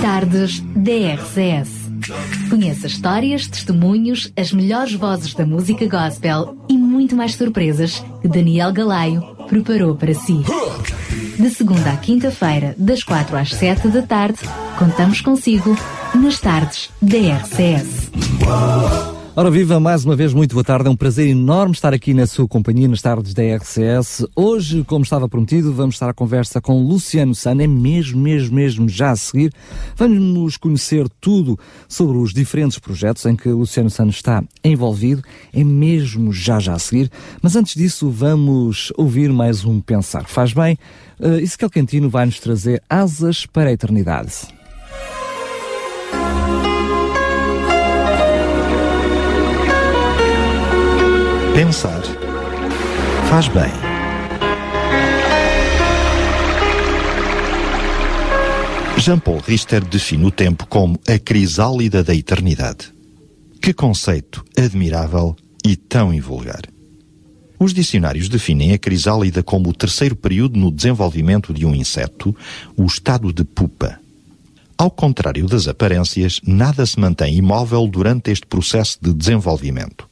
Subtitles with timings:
[0.00, 1.88] Tardes DRCS.
[2.48, 8.72] Conheça histórias, testemunhos, as melhores vozes da música gospel e muito mais surpresas que Daniel
[8.72, 10.42] Galaio preparou para si.
[11.38, 14.38] De segunda à quinta-feira, das quatro às sete da tarde,
[14.78, 15.76] contamos consigo
[16.14, 18.10] nas tardes DRCS.
[19.38, 20.88] Ora viva, mais uma vez, muito boa tarde.
[20.88, 24.26] É um prazer enorme estar aqui na sua companhia nas tardes da RCS.
[24.34, 27.62] Hoje, como estava prometido, vamos estar à conversa com Luciano Sana.
[27.62, 29.52] É mesmo, mesmo, mesmo já a seguir.
[29.94, 31.56] Vamos conhecer tudo
[31.86, 35.22] sobre os diferentes projetos em que Luciano Sana está envolvido.
[35.52, 37.08] É mesmo já, já a seguir.
[37.40, 40.24] Mas antes disso, vamos ouvir mais um Pensar.
[40.24, 40.76] Faz bem?
[41.20, 44.57] Uh, Ezequiel Cantino vai nos trazer asas para a eternidade.
[51.58, 52.00] Pensar
[53.28, 53.64] faz bem.
[58.96, 62.94] Jean-Paul Richter define o tempo como a crisálida da eternidade.
[63.60, 65.34] Que conceito admirável
[65.66, 66.62] e tão invulgar.
[67.58, 72.36] Os dicionários definem a crisálida como o terceiro período no desenvolvimento de um inseto,
[72.76, 73.98] o estado de pupa.
[74.78, 80.07] Ao contrário das aparências, nada se mantém imóvel durante este processo de desenvolvimento.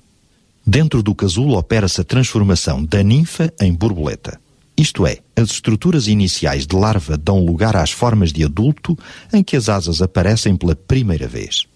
[0.66, 4.40] Dentro do casulo opera-se a transformação da ninfa em borboleta.
[4.76, 8.98] Isto é, as estruturas iniciais de larva dão lugar às formas de adulto
[9.32, 11.66] em que as asas aparecem pela primeira vez.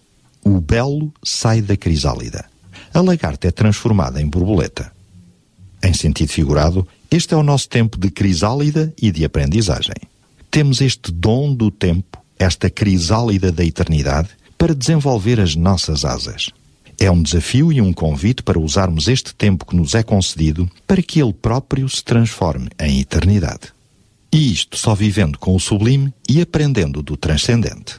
[0.43, 2.43] O belo sai da crisálida.
[2.93, 4.91] A lagarta é transformada em borboleta.
[5.81, 9.95] Em sentido figurado, este é o nosso tempo de crisálida e de aprendizagem.
[10.51, 16.51] Temos este dom do tempo, esta crisálida da eternidade, para desenvolver as nossas asas.
[17.01, 21.01] É um desafio e um convite para usarmos este tempo que nos é concedido para
[21.01, 23.73] que ele próprio se transforme em eternidade.
[24.31, 27.95] E isto só vivendo com o sublime e aprendendo do transcendente.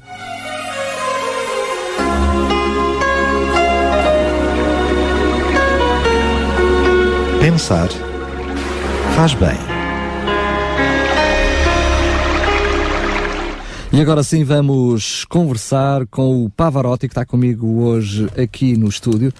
[7.41, 7.89] Pensar
[9.17, 9.72] faz bem.
[13.93, 19.31] E agora sim vamos conversar com o Pavarotti que está comigo hoje aqui no estúdio.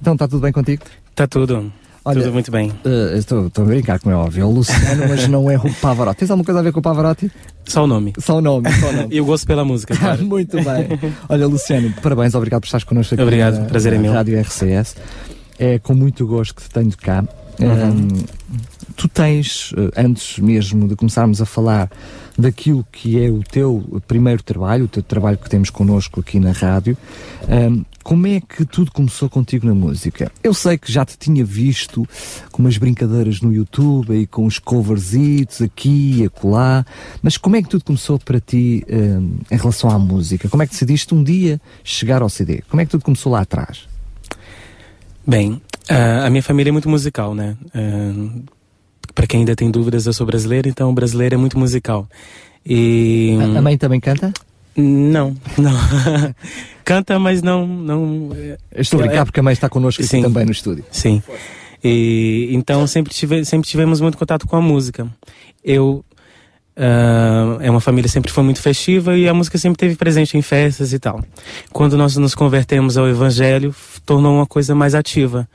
[0.00, 0.82] Então está tudo bem contigo?
[1.10, 1.70] Está tudo.
[2.02, 2.70] Olha, tudo muito bem.
[2.70, 4.40] Uh, estou, estou a brincar, como é óbvio.
[4.40, 6.20] É o Luciano, mas não é o Pavarotti.
[6.20, 7.30] Tens alguma coisa a ver com o Pavarotti?
[7.66, 8.14] Só o nome.
[8.18, 9.08] Só o nome, só o nome.
[9.14, 10.24] e o gosto pela música, claro.
[10.24, 11.12] muito bem.
[11.28, 14.12] Olha, Luciano, parabéns, obrigado por estares connosco aqui obrigado, na, prazer é na meu.
[14.14, 14.96] Rádio RCS.
[15.58, 17.22] É com muito gosto que te tenho cá.
[17.60, 18.18] Uhum.
[18.18, 18.24] Um,
[18.96, 21.90] tu tens, antes mesmo de começarmos a falar
[22.38, 26.52] daquilo que é o teu primeiro trabalho, o teu trabalho que temos connosco aqui na
[26.52, 26.96] rádio,
[27.48, 30.32] um, como é que tudo começou contigo na música?
[30.42, 32.08] Eu sei que já te tinha visto
[32.52, 36.86] com umas brincadeiras no YouTube e com os coverzitos aqui e acolá,
[37.20, 40.48] mas como é que tudo começou para ti um, em relação à música?
[40.48, 42.62] Como é que decidiste um dia chegar ao CD?
[42.68, 43.86] Como é que tudo começou lá atrás?
[45.26, 45.60] Bem,
[45.90, 47.56] Uh, a minha família é muito musical, né?
[47.74, 48.42] Uh,
[49.14, 52.06] para quem ainda tem dúvidas, eu sou brasileiro, então brasileiro é muito musical.
[52.64, 54.32] E a, a mãe também canta?
[54.76, 55.72] Não, não.
[56.84, 58.30] canta, mas não, não.
[58.76, 60.84] Estou a brincar é, porque a mãe está connosco aqui também no estúdio.
[60.90, 61.22] Sim.
[61.82, 65.08] E então sempre tive, sempre tivemos muito contato com a música.
[65.64, 66.04] Eu
[66.78, 70.42] Uh, é uma família sempre foi muito festiva e a música sempre teve presente em
[70.42, 71.20] festas e tal.
[71.72, 73.74] Quando nós nos convertemos ao evangelho,
[74.06, 75.48] tornou uma coisa mais ativa,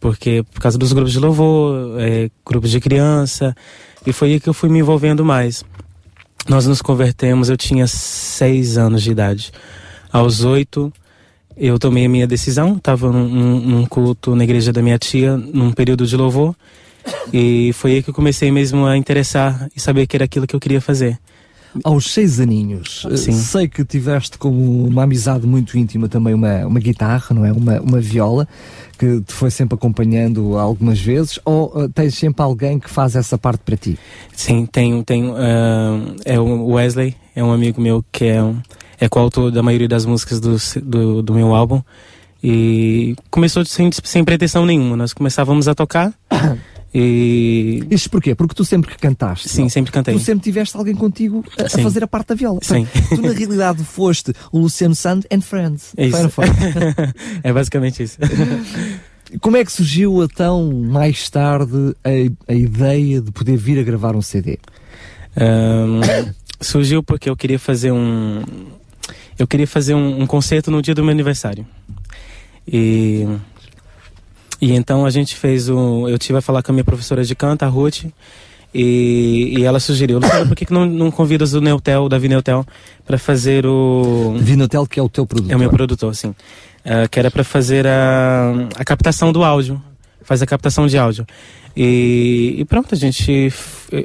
[0.00, 3.54] porque por causa dos grupos de louvor, é, grupos de criança,
[4.06, 5.62] e foi aí que eu fui me envolvendo mais.
[6.48, 9.52] Nós nos convertemos, eu tinha seis anos de idade.
[10.10, 10.90] Aos oito,
[11.56, 15.70] eu tomei a minha decisão, estava num, num culto na igreja da minha tia, num
[15.70, 16.56] período de louvor,
[17.32, 20.56] e foi aí que eu comecei mesmo a interessar e saber que era aquilo que
[20.56, 21.18] eu queria fazer.
[21.84, 23.32] Aos seis aninhos, Sim.
[23.32, 27.52] sei que tiveste como uma amizade muito íntima também uma, uma guitarra, não é?
[27.52, 28.48] Uma, uma viola,
[28.98, 33.38] que te foi sempre acompanhando algumas vezes, ou uh, tens sempre alguém que faz essa
[33.38, 33.98] parte para ti?
[34.34, 35.32] Sim, tenho, tenho.
[35.32, 38.56] Uh, é o Wesley, é um amigo meu que é, um,
[38.98, 41.80] é coautor da maioria das músicas do, do, do meu álbum.
[42.42, 44.96] E começou sem, sem pretensão nenhuma.
[44.96, 46.12] Nós começávamos a tocar.
[46.92, 47.84] E...
[47.90, 48.34] Isto porquê?
[48.34, 49.48] Porque tu sempre que cantaste.
[49.48, 49.68] Sim, não?
[49.68, 50.14] sempre cantei.
[50.14, 52.58] Tu sempre tiveste alguém contigo a, a fazer a parte da viola.
[52.62, 52.86] Sim.
[53.10, 55.92] Tu na realidade foste o Luciano Sand and Friends.
[55.96, 56.16] É, isso.
[57.42, 58.18] é basicamente isso.
[59.40, 64.16] Como é que surgiu então, mais tarde, a, a ideia de poder vir a gravar
[64.16, 64.58] um CD?
[65.36, 66.00] Um,
[66.60, 68.42] surgiu porque eu queria fazer um.
[69.38, 71.64] Eu queria fazer um, um concerto no dia do meu aniversário.
[72.66, 73.26] E
[74.60, 76.08] e então a gente fez o.
[76.08, 78.04] Eu tive a falar com a minha professora de canto, a Ruth,
[78.72, 82.28] E, e ela sugeriu, Luciano, por que, que não, não convidas o Neutel, o Davi
[82.28, 82.64] Neutel,
[83.04, 84.34] para fazer o.
[84.38, 85.52] Davi Neutel, que é o teu produtor.
[85.52, 86.28] É o meu produtor, sim.
[86.28, 89.82] Uh, que era para fazer a, a captação do áudio.
[90.22, 91.26] Faz a captação de áudio.
[91.76, 93.52] E, e, pronto, a gente.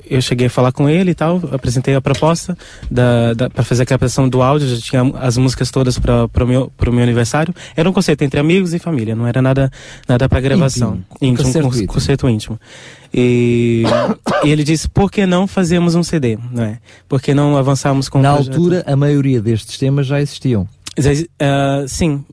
[0.09, 2.57] Eu cheguei a falar com ele e tal, apresentei a proposta
[2.89, 6.47] da, da para fazer a captação do áudio, já tinha as músicas todas para o
[6.47, 7.53] meu, meu aniversário.
[7.75, 9.71] Era um conceito entre amigos e família, não era nada,
[10.07, 11.03] nada para gravação.
[11.21, 12.59] Íntimo, íntimo, concerto, concerto íntimo.
[13.13, 13.83] E,
[14.43, 16.37] e, ele disse: por que não fazemos um CD?
[16.51, 16.79] Não é?
[17.09, 20.67] Por que não avançarmos com Na altura, a maioria destes temas já existiam.
[20.97, 22.23] Uh, sim,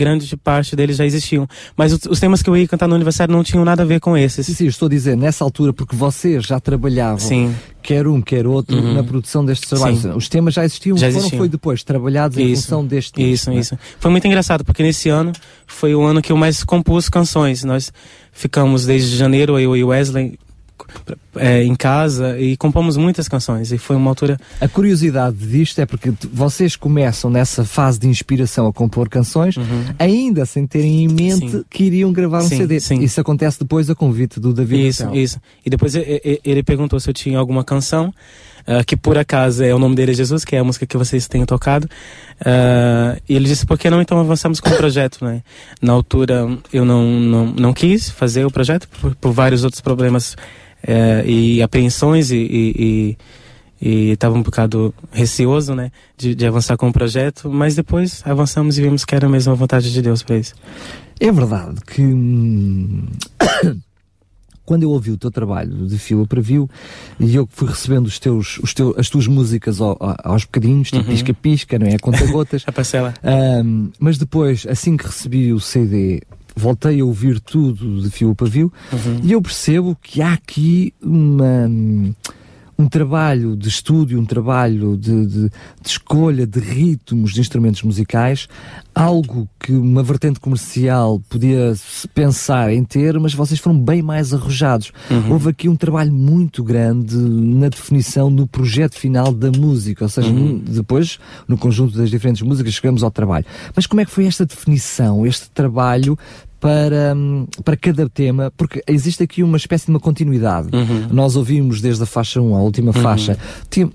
[0.00, 1.46] grande parte deles já existiam.
[1.76, 4.00] Mas os, os, temas que eu ia cantar no aniversário não tinham nada a ver
[4.00, 4.46] com esses.
[4.46, 7.54] Sim, sim, estou a dizer, nessa altura, porque vocês já trabalhavam, sim.
[7.82, 8.94] quer um, quer outro, uhum.
[8.94, 10.00] na produção destes trabalhos.
[10.00, 10.12] Sim.
[10.12, 11.38] Os temas já existiam, já foram existiam.
[11.38, 13.78] foi depois trabalhados em isso, função deste Isso, isso.
[13.98, 15.32] Foi muito engraçado, porque nesse ano
[15.66, 17.62] foi o ano que eu mais compus canções.
[17.62, 17.92] Nós
[18.32, 20.38] ficamos desde janeiro, eu e Wesley,
[21.36, 24.38] é, em casa e compomos muitas canções e foi uma altura.
[24.60, 29.84] A curiosidade disto é porque vocês começam nessa fase de inspiração a compor canções, uhum.
[29.98, 31.64] ainda sem terem em mente sim.
[31.70, 32.80] que iriam gravar um sim, CD.
[32.80, 33.00] Sim.
[33.00, 34.88] Isso acontece depois a convite do David.
[34.88, 35.40] Isso, isso.
[35.64, 38.12] E depois ele perguntou se eu tinha alguma canção.
[38.60, 40.96] Uh, que por acaso é o nome dele é Jesus, que é a música que
[40.96, 41.88] vocês têm tocado.
[42.40, 45.42] Uh, e ele disse, por que não então avançamos com o projeto, né?
[45.80, 50.36] Na altura eu não, não, não quis fazer o projeto por, por vários outros problemas
[50.82, 53.16] é, e apreensões e
[53.80, 58.82] estava um bocado receoso, né, de, de, avançar com o projeto, mas depois avançamos e
[58.82, 60.54] vimos que era mesmo a vontade de Deus para isso.
[61.18, 62.02] É verdade que
[64.70, 66.68] quando eu ouvi o teu trabalho de fila preview
[67.18, 71.04] e eu fui recebendo os teus, os teus, as tuas músicas ao, aos bocadinhos, tipo
[71.04, 71.98] pisca-pisca, não é?
[71.98, 72.62] Conta-gotas.
[72.68, 73.14] a parcela.
[73.24, 76.22] Um, mas depois, assim que recebi o CD,
[76.56, 79.20] voltei a ouvir tudo de fio a pavio uhum.
[79.22, 81.68] e eu percebo que há aqui uma,
[82.80, 85.50] um trabalho de estúdio, um trabalho de, de, de,
[85.84, 88.48] escolha de ritmos de instrumentos musicais,
[88.94, 91.74] algo que uma vertente comercial podia
[92.14, 94.92] pensar em ter, mas vocês foram bem mais arrojados.
[95.10, 95.32] Uhum.
[95.32, 100.30] Houve aqui um trabalho muito grande na definição no projeto final da música, ou seja,
[100.30, 100.58] uhum.
[100.58, 103.44] depois, no conjunto das diferentes músicas, chegamos ao trabalho.
[103.76, 106.18] Mas como é que foi esta definição, este trabalho
[106.60, 107.16] para,
[107.64, 110.68] para cada tema, porque existe aqui uma espécie de uma continuidade.
[110.72, 111.08] Uhum.
[111.10, 113.02] Nós ouvimos desde a faixa 1 à última uhum.
[113.02, 113.38] faixa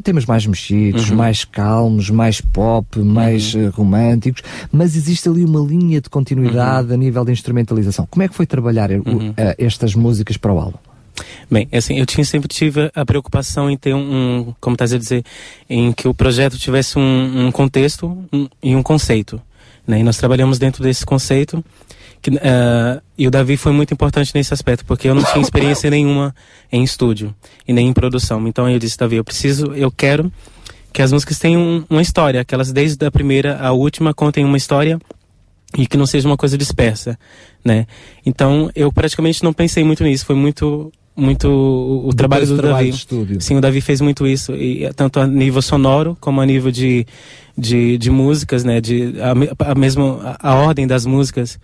[0.03, 1.17] temas mais mexidos, uhum.
[1.17, 4.41] mais calmos, mais pop, mais uh, românticos,
[4.71, 8.07] mas existe ali uma linha de continuidade a nível de instrumentalização.
[8.09, 9.03] Como é que foi trabalhar uh,
[9.57, 10.79] estas músicas para o álbum?
[11.50, 14.97] Bem, assim, eu tinha sempre tive a preocupação em ter um, um como estás a
[14.97, 15.23] dizer,
[15.69, 19.39] em que o projeto tivesse um, um contexto um, e um conceito,
[19.88, 20.00] né?
[20.00, 21.63] E nós trabalhamos dentro desse conceito
[22.25, 25.92] que, uh, e o Davi foi muito importante nesse aspecto, porque eu não tinha experiência
[25.92, 26.33] nenhuma
[26.72, 27.36] em estúdio
[27.68, 28.48] e nem em produção.
[28.48, 30.33] Então eu disse, Davi, eu preciso, eu quero
[30.92, 34.57] que as músicas tenham uma história, que elas desde a primeira à última contem uma
[34.57, 35.00] história
[35.77, 37.16] e que não seja uma coisa dispersa,
[37.63, 37.86] né?
[38.25, 42.92] Então eu praticamente não pensei muito nisso, foi muito muito o, o trabalho do trabalho
[42.92, 42.98] Davi.
[43.39, 47.06] Sim, o Davi fez muito isso, e tanto a nível sonoro como a nível de,
[47.56, 48.81] de, de músicas, né?
[48.81, 51.60] De a, a mesmo a, a ordem das músicas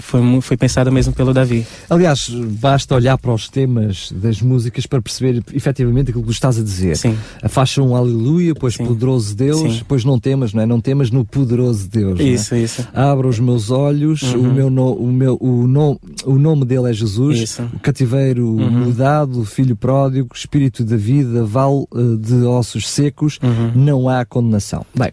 [0.00, 1.66] foi, foi pensada mesmo pelo Davi.
[1.88, 6.62] Aliás, basta olhar para os temas das músicas para perceber efetivamente aquilo que estás a
[6.62, 6.96] dizer.
[6.96, 7.16] Sim.
[7.42, 8.86] A faixa um Aleluia, depois Sim.
[8.86, 9.78] Poderoso Deus, Sim.
[9.78, 10.66] depois não temas, não é?
[10.66, 12.20] Não temas no Poderoso Deus.
[12.20, 12.60] Isso, é?
[12.60, 12.88] isso.
[12.94, 14.40] Abra os meus olhos, Uhum.
[14.50, 17.62] o, meu no, o, meu, o, no, o nome dele é Jesus, Isso.
[17.74, 18.70] o cativeiro Uhum.
[18.86, 23.72] mudado, filho pródigo, espírito da vida, vale eh, de ossos secos, Uhum.
[23.74, 24.84] não há condenação.
[24.94, 25.10] Bem,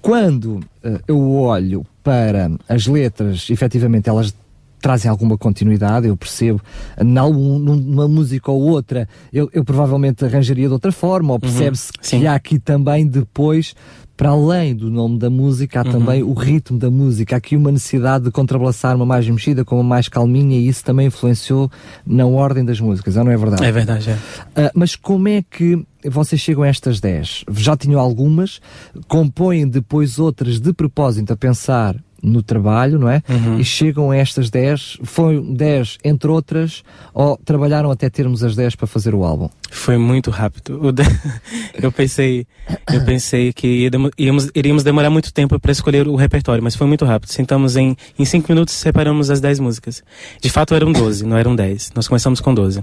[0.00, 4.32] quando eh, eu olho para as letras, efetivamente elas
[4.80, 6.60] trazem alguma continuidade, eu percebo,
[7.04, 12.06] num, numa música ou outra, eu, eu provavelmente arranjaria de outra forma, ou percebe-se que
[12.06, 12.26] Sim.
[12.28, 13.74] há aqui também depois,
[14.16, 15.92] para além do nome da música, há Uhum.
[15.92, 19.76] também o ritmo da música, há aqui uma necessidade de contrabalançar uma mais mexida com
[19.76, 21.70] uma mais calminha e isso também influenciou
[22.06, 23.64] na ordem das músicas, não é verdade?
[23.64, 24.18] É verdade, é.
[24.56, 27.44] Ah, mas como é que vocês chegam a estas 10?
[27.52, 28.60] Já tinham algumas,
[29.08, 31.96] compõem depois outras de propósito a pensar
[32.26, 33.22] no trabalho, não é?
[33.28, 33.58] Uhum.
[33.60, 36.82] E chegam a estas 10, foi 10 entre outras,
[37.14, 39.48] ou trabalharam até termos as 10 para fazer o álbum?
[39.70, 40.80] Foi muito rápido.
[41.80, 42.46] Eu pensei,
[42.92, 46.74] eu pensei que ia demo- íamos, iríamos demorar muito tempo para escolher o repertório, mas
[46.74, 47.30] foi muito rápido.
[47.30, 50.02] Sentamos em em cinco minutos separamos as 10 músicas.
[50.40, 51.92] De fato eram 12, não eram 10.
[51.94, 52.80] Nós começamos com 12.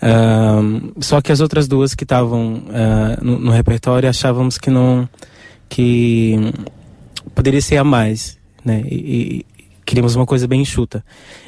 [0.00, 5.08] Ahn, só que as outras duas que estavam ah, no, no repertório achávamos que não
[5.68, 6.36] que
[7.34, 8.82] poderia ser a mais, né?
[8.86, 8.94] E,
[9.40, 9.46] e-
[9.84, 11.04] queríamos uma coisa bem enxuta.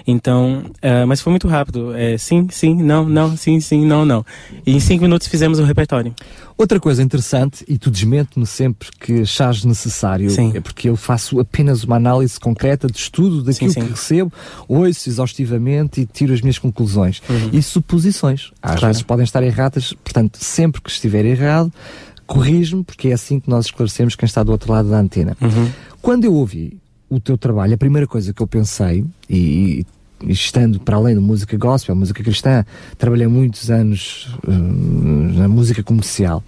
[0.06, 1.94] Então, uh, mas foi muito rápido.
[1.94, 4.26] É, sim, sim, não, não, sim, sim, não, não.
[4.66, 6.12] E em cinco minutos fizemos o repertório.
[6.58, 10.52] Outra coisa interessante, e tu desmente-me sempre que achares necessário, Sim.
[10.54, 13.86] é porque eu faço apenas uma análise concreta de estudo daquilo Sim, sim.
[13.86, 14.32] que recebo,
[14.68, 17.22] ouço exaustivamente e tiro as minhas conclusões.
[17.52, 18.50] E suposições.
[18.62, 18.78] Às Uhum.
[18.78, 18.86] Claro.
[18.88, 21.72] vezes podem estar erradas, portanto, sempre que estiver errado,
[22.26, 25.36] corrijo-me, porque é assim que nós esclarecemos quem está do outro lado da antena.
[25.40, 25.70] Uhum.
[26.02, 26.78] Quando eu ouvi
[27.16, 29.86] o teu trabalho, a primeira coisa que eu pensei, e,
[30.28, 32.64] estando para além da música gospel, música cristã,
[32.98, 36.42] trabalhei muitos anos hum, na música comercial.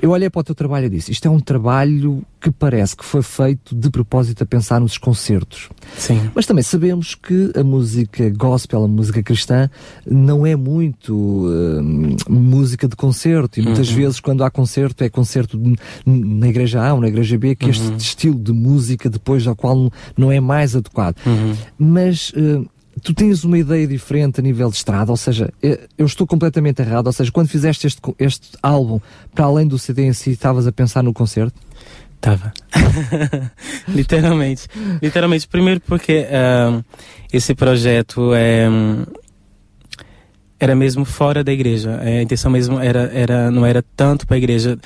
[0.00, 3.04] Eu olhei para o teu trabalho e disse: Isto é um trabalho que parece que
[3.04, 5.68] foi feito de propósito a pensar nos concertos.
[5.96, 6.30] Sim.
[6.34, 9.70] Mas também sabemos que a música gospel, a música cristã,
[10.04, 13.60] não é muito hum, música de concerto.
[13.60, 15.60] E muitas vezes, quando há concerto, é concerto
[16.04, 19.92] na igreja A ou na igreja B, que este estilo de música, depois ao qual
[20.16, 21.16] não é mais adequado.
[21.78, 22.32] Mas.
[22.36, 22.66] hum,
[23.02, 26.80] Tu tens uma ideia diferente a nível de estrada, ou seja, eh, eu estou completamente
[26.80, 29.00] errado, ou seja, quando fizeste este, este álbum,
[29.34, 31.60] para além do CD em si, estavas a pensar no concerto?
[32.20, 32.52] Tava.
[33.88, 34.68] Literalmente.
[35.02, 35.48] Literalmente.
[35.48, 36.24] Primeiro porque
[37.32, 38.68] esse projeto é,
[40.60, 41.98] era mesmo fora da igreja.
[42.00, 44.78] A intenção mesmo era, era, não era tanto para a igreja.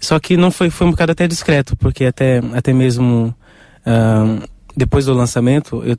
[0.00, 3.34] Só que não foi, foi um bocado até discreto, porque até, até mesmo
[4.74, 5.96] depois do lançamento, eu,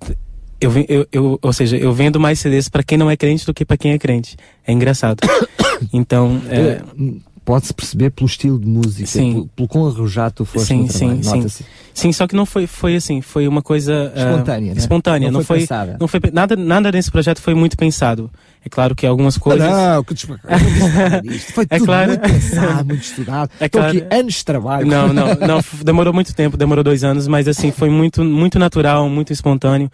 [0.62, 3.54] eu, eu, eu, ou seja, eu vendo mais CDs para quem não é crente do
[3.54, 4.38] que para quem é crente.
[4.66, 5.20] É engraçado.
[5.92, 6.82] Então, é, Eh,
[7.44, 9.32] Pode-se perceber pelo estilo de música, Sim.
[9.34, 11.24] pelo, pelo quão arrojado tu foste Sim, no trabalho.
[11.24, 11.64] sim, sim.
[11.92, 14.80] Sim, só que não foi, foi assim, foi uma coisa ah, Espontânea, né?
[14.80, 15.68] espontânea, Não não, foi
[16.00, 18.30] não foi nada, nada nesse projeto foi muito pensado.
[18.64, 19.68] É claro que algumas coisas.
[19.68, 20.40] Não, que eu não
[21.00, 21.52] nada disto.
[21.52, 22.10] Foi É tudo claro.
[22.10, 23.52] muito pensado, muito estudado.
[23.60, 23.98] É Estou claro.
[23.98, 24.86] aqui anos de trabalho.
[24.88, 29.10] Não, não, não, demorou muito tempo, demorou dois anos, mas assim, foi muito, muito natural,
[29.10, 29.90] muito espontâneo.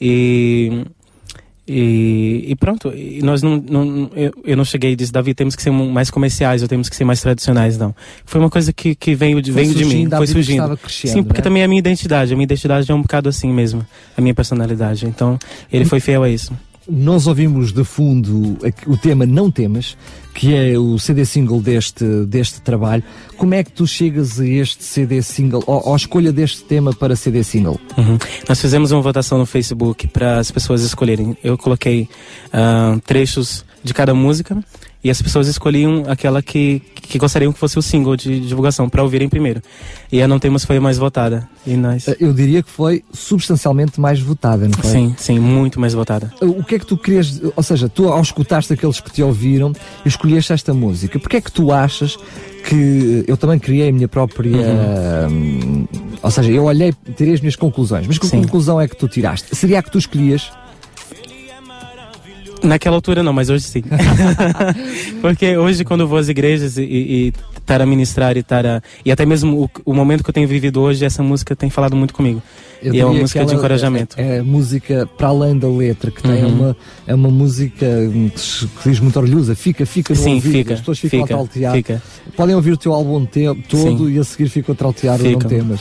[0.00, 0.84] E,
[1.68, 5.56] e, e pronto, e nós não, não eu, eu não cheguei e disse, Davi, temos
[5.56, 7.94] que ser mais comerciais, ou temos que ser mais tradicionais, não.
[8.24, 10.78] Foi uma coisa que, que veio, de, veio de mim, foi surgindo.
[10.88, 11.44] Sim, porque né?
[11.44, 13.84] também é a minha identidade, a minha identidade é um bocado assim mesmo,
[14.16, 15.06] a minha personalidade.
[15.06, 15.38] Então,
[15.72, 16.52] ele foi fiel a isso.
[16.88, 19.96] Nós ouvimos de fundo o tema Não Temas,
[20.36, 23.02] que é o CD single deste, deste trabalho.
[23.38, 27.16] Como é que tu chegas a este CD single, ou, a escolha deste tema para
[27.16, 27.80] CD single?
[27.96, 28.18] Uhum.
[28.46, 31.36] Nós fizemos uma votação no Facebook para as pessoas escolherem.
[31.42, 32.06] Eu coloquei
[32.52, 34.62] ah, trechos de cada música
[35.06, 39.04] e as pessoas escolhiam aquela que, que gostariam que fosse o single de divulgação para
[39.04, 39.62] ouvirem primeiro.
[40.10, 41.48] E a Não Temos foi a mais votada.
[41.64, 42.08] E nós.
[42.18, 44.90] Eu diria que foi substancialmente mais votada, não foi?
[44.90, 46.34] Sim, sim, muito mais votada.
[46.40, 49.72] O que é que tu querias, ou seja, tu ao escutaste aqueles que te ouviram,
[50.04, 51.20] escolheste esta música.
[51.20, 52.18] Porquê é que tu achas
[52.68, 54.58] que eu também criei a minha própria,
[55.30, 55.86] hum,
[56.20, 58.42] ou seja, eu olhei, tirei as minhas conclusões, mas que Sim.
[58.42, 59.54] conclusão é que tu tiraste?
[59.54, 60.50] Seria a que tu escolhias?
[62.66, 63.82] Naquela altura não, mas hoje sim.
[65.20, 69.10] Porque hoje quando eu vou às igrejas e, estar a ministrar e estar a, E
[69.10, 72.14] até mesmo o, o momento que eu tenho vivido hoje, essa música tem falado muito
[72.14, 72.42] comigo.
[72.82, 74.16] Eu e é uma música de encorajamento.
[74.20, 76.52] É, é música para além da letra, que tem Uhum.
[76.54, 80.52] uma, é uma música hum, que que diz muito orgulhosa, fica, fica no Sim, ouvido,
[80.52, 80.74] fica.
[80.74, 81.72] as pessoas ficam a Fica, trautear.
[81.72, 82.02] fica,
[82.36, 84.10] Podem ouvir o teu álbum te- todo Sim.
[84.10, 85.80] e a seguir ficam a trautear o não fica, temas.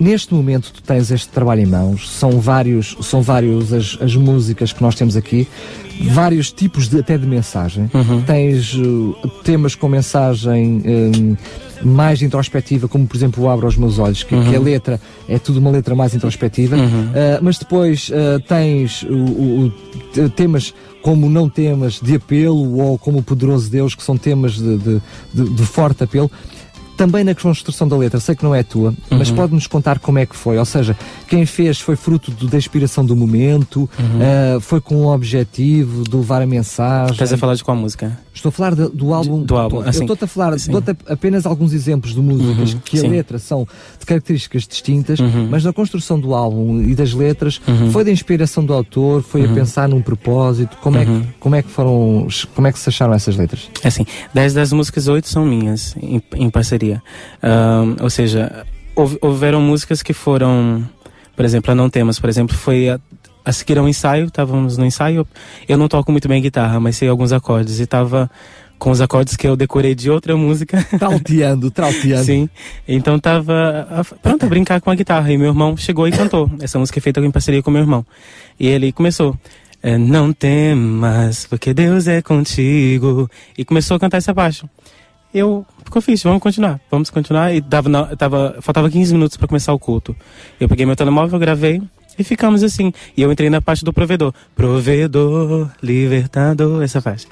[0.00, 4.72] Neste momento tu tens este trabalho em mãos, são vários, são vários as, as músicas
[4.72, 5.46] que nós temos aqui,
[6.10, 7.88] vários tipos de, até de mensagem.
[7.94, 8.22] Uhum.
[8.22, 11.36] Tens uh, temas com mensagem um,
[11.86, 15.38] mais introspectiva, como por exemplo o Abra os Meus Olhos, que, que a letra é
[15.38, 17.04] tudo uma letra mais introspectiva, Uhum.
[17.10, 19.70] Uh, mas depois uh, tens o, o- o-
[20.12, 24.54] te- temas como não temas de apelo ou como o poderoso Deus, que são temas
[24.54, 25.02] de, de-
[25.34, 26.30] de- de forte apelo.
[26.96, 29.36] Também na construção da letra, sei que não é tua, mas Uhum.
[29.36, 30.58] pode-nos contar como é que foi.
[30.58, 30.96] Ou seja,
[31.28, 36.16] quem fez foi fruto do- da inspiração do momento, uh, foi com o objetivo de
[36.16, 37.06] levar a mensagem.
[37.08, 37.12] Uhum.
[37.12, 38.16] Estás a falar de qual música?
[38.32, 39.42] Estou a falar de- do álbum.
[39.42, 39.98] do álbum, assim.
[40.00, 40.72] Eu estou-te a falar, Sim.
[40.72, 43.08] dou-te apenas alguns exemplos de músicas Uhum, que a sim.
[43.08, 43.66] letra são
[43.98, 45.48] de características distintas, Uhum.
[45.50, 47.90] mas na construção do álbum e das letras Uhum.
[47.90, 50.76] foi da inspiração do autor, foi a pensar num propósito.
[50.80, 51.20] Como, é Uhum.
[51.22, 53.68] que, como é que foram, como é que se acharam essas letras?
[53.82, 56.83] É Assim, 10 das músicas, 8 são minhas, em, em parceria.
[56.92, 58.64] Ahn, ou seja,
[58.94, 60.82] houve- houveram músicas que foram,
[61.36, 62.98] por exemplo, a Não Temas, por exemplo, foi a,
[63.44, 65.26] a seguir ao ensaio, estávamos no ensaio,
[65.68, 68.30] eu não toco muito bem guitarra, mas sei alguns acordes, e estava
[68.78, 70.84] com os acordes que eu decorei de outra música.
[70.98, 72.24] Trauteando, trauteando.
[72.24, 72.48] Sim,
[72.86, 76.50] então tava a- pronto a brincar com a guitarra e meu irmão chegou e cantou.
[76.60, 78.04] Essa música é feita em parceria com meu irmão.
[78.58, 79.36] E ele começou.
[79.82, 83.30] é, não temas, porque Deus é contigo.
[83.56, 84.64] E começou a cantar essa parte.
[85.34, 87.52] Eu ficou fixe, vamos continuar, vamos continuar.
[87.52, 90.14] E dava, na- tava, faltava 15 minutos para começar o culto.
[90.60, 91.82] Eu peguei meu telemóvel, gravei
[92.16, 92.92] E ficamos assim.
[93.16, 94.32] E eu entrei na parte do provedor.
[94.54, 97.26] Provedor, libertador, essa parte.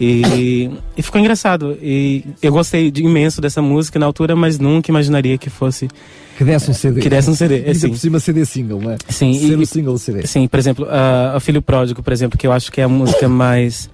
[0.00, 1.76] E, e ficou engraçado.
[1.82, 5.88] E eu gostei de, imenso dessa música na altura, mas nunca imaginaria que fosse.
[6.36, 7.00] Que desse um CD.
[7.00, 7.64] Que desse um CD.
[7.66, 7.88] É, sim.
[7.88, 8.96] por cima CD single, não é?
[9.08, 9.32] Sim.
[9.32, 10.26] Ser e, o single CD.
[10.26, 12.88] Sim, por exemplo, uh, O Filho Pródigo, por exemplo, que eu acho que é a
[12.88, 13.90] música mais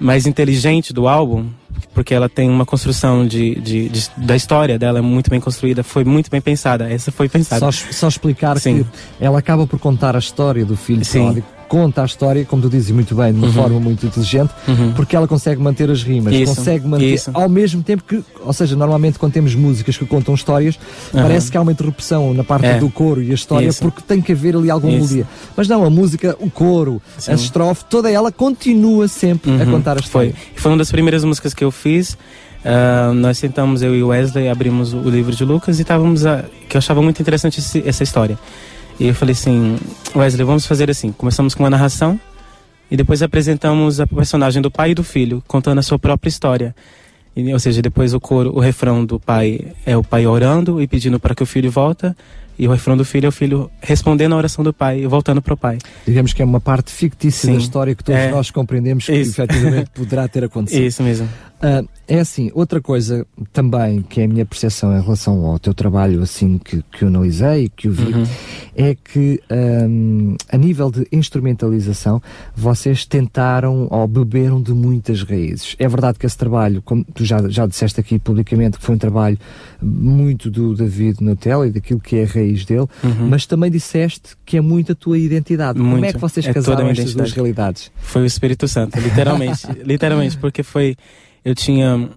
[0.00, 1.50] mais inteligente do álbum,
[1.94, 5.82] porque ela tem uma construção de, de, de, da história dela é muito bem construída,
[5.82, 6.90] foi muito bem pensada.
[6.90, 7.60] Essa foi pensada.
[7.70, 8.84] Só, só explicar Sim.
[8.84, 11.24] que ela acaba por contar a história do filho Sim.
[11.24, 13.52] pródigo conta a história, como tu dizes muito bem, de uma uhum.
[13.52, 14.92] forma muito inteligente, uhum.
[14.92, 17.30] porque ela consegue manter as rimas, isso, consegue manter isso.
[17.32, 20.74] ao mesmo tempo que, ou seja, normalmente quando temos músicas que contam histórias,
[21.14, 21.22] uhum.
[21.22, 22.78] parece que há uma interrupção na parte é.
[22.80, 23.80] do coro e a história, isso.
[23.82, 25.24] porque tem que haver ali alguma melodia.
[25.56, 27.30] Mas não, a música, o coro, Sim.
[27.30, 29.70] a estrofe, toda ela continua sempre a Uhum.
[29.70, 30.32] contar a história.
[30.32, 30.52] Foi.
[30.56, 32.14] Foi uma das primeiras músicas que eu fiz.
[32.64, 36.26] Uh, nós sentamos, eu e o Wesley, abrimos o livro de Lucas e estávamos.
[36.26, 38.36] A, que eu achava muito interessante esse, essa história.
[39.00, 39.78] E eu falei assim:
[40.14, 41.10] Wesley, vamos fazer assim.
[41.12, 42.20] Começamos com uma narração
[42.90, 46.74] e depois apresentamos a personagem do pai e do filho, contando a sua própria história.
[47.34, 50.86] E, ou seja, depois o coro, o refrão do pai é o pai orando e
[50.86, 52.14] pedindo para que o filho volta,
[52.58, 55.40] e o refrão do filho é o filho respondendo a oração do pai e voltando
[55.40, 55.78] para o pai.
[56.06, 57.52] Digamos que é uma parte fictícia Sim.
[57.56, 58.30] da história que todos É.
[58.32, 59.40] nós compreendemos que Isso.
[59.40, 60.82] efetivamente poderá ter acontecido.
[60.84, 61.28] Isso mesmo.
[61.62, 65.72] Ah, é assim, outra coisa também que é a minha percepção em relação ao teu
[65.72, 68.24] trabalho, assim, que, que eu analisei, que eu vi, Uhum.
[68.74, 72.20] é que ahm, a nível de instrumentalização,
[72.54, 75.76] vocês tentaram ou beberam de muitas raízes.
[75.78, 78.98] É verdade que esse trabalho, como tu já, já disseste aqui publicamente, que foi um
[78.98, 79.38] trabalho
[79.80, 83.28] muito do David Nutella e daquilo que é a raiz dele, Uhum.
[83.28, 85.78] mas também disseste que é muito a tua identidade.
[85.78, 86.14] Como é Muito.
[86.14, 87.90] que vocês É casaram estas duas realidades?
[88.00, 89.66] Foi o Espírito Santo, literalmente.
[89.84, 90.96] literalmente, porque foi.
[91.44, 92.08] Eu tinha.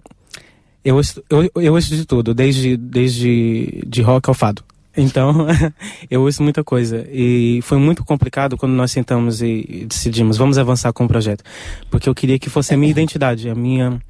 [0.84, 1.00] Eu
[1.30, 4.62] eu, eu ouço de tudo, desde, desde de rock ao fado.
[4.96, 5.46] Então,
[6.10, 7.06] eu ouço muita coisa.
[7.10, 11.42] E foi muito complicado quando nós sentamos e, e decidimos, vamos avançar com o projeto.
[11.90, 14.00] Porque eu queria que fosse a minha identidade, a minha.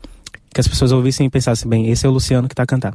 [0.53, 2.95] Que as pessoas ouvissem e pensassem, bem, esse é o Luciano que está a cantar.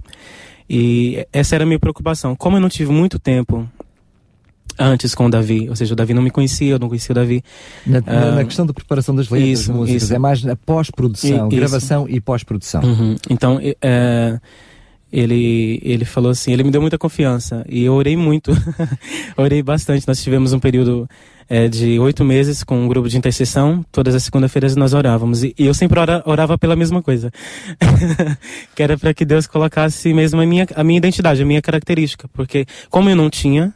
[0.70, 2.36] E essa era a minha preocupação.
[2.36, 3.68] Como eu não tive muito tempo
[4.78, 7.16] antes com o Davi, ou seja, o Davi não me conhecia, eu não conhecia o
[7.16, 7.44] Davi.
[7.86, 10.14] Na, na- Ah, na questão da preparação das letras, isso, músicas, isso.
[10.14, 12.82] é mais a pós-produção, gravação e pós-produção.
[12.84, 13.16] Uhum.
[13.30, 14.40] Então, é,
[15.12, 18.52] ele, ele falou assim, ele me deu muita confiança e eu orei muito,
[19.36, 20.08] orei bastante.
[20.08, 21.10] Nós tivemos um período
[21.50, 23.84] é, de oito meses com um grupo de intercessão.
[23.92, 27.32] Todas as segunda-feiras nós orávamos e, e eu sempre ora- orava pela mesma coisa,
[28.76, 32.28] que era para que Deus colocasse mesmo a minha, a minha identidade, a minha característica,
[32.32, 33.74] porque como eu não tinha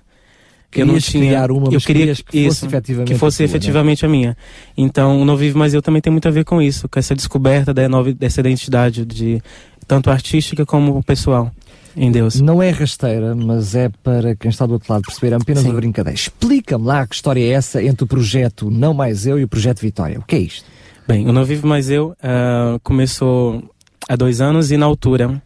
[0.81, 3.51] eu não tinha, criar uma, eu queria que fosse isso, efetivamente que fosse a tua,
[3.51, 3.57] né?
[3.57, 4.37] efetivamente a minha.
[4.77, 7.15] Então, o Não Vive Mais Eu também tem muito a ver com isso, com essa
[7.15, 9.41] descoberta da nova, dessa identidade de
[9.87, 11.51] tanto artística como pessoal
[11.95, 12.39] em Deus.
[12.41, 15.69] Não é rasteira, mas é para quem está do outro lado perceber apenas Sim.
[15.69, 16.15] uma brincadeira.
[16.15, 19.79] Explica-me lá que história é essa entre o projeto Não Mais Eu e o projeto
[19.79, 20.19] Vitória.
[20.19, 20.65] O que é isto?
[21.07, 23.63] Bem, o Não Vive Mais Eu ah, começou
[24.07, 25.41] há dois anos e na altura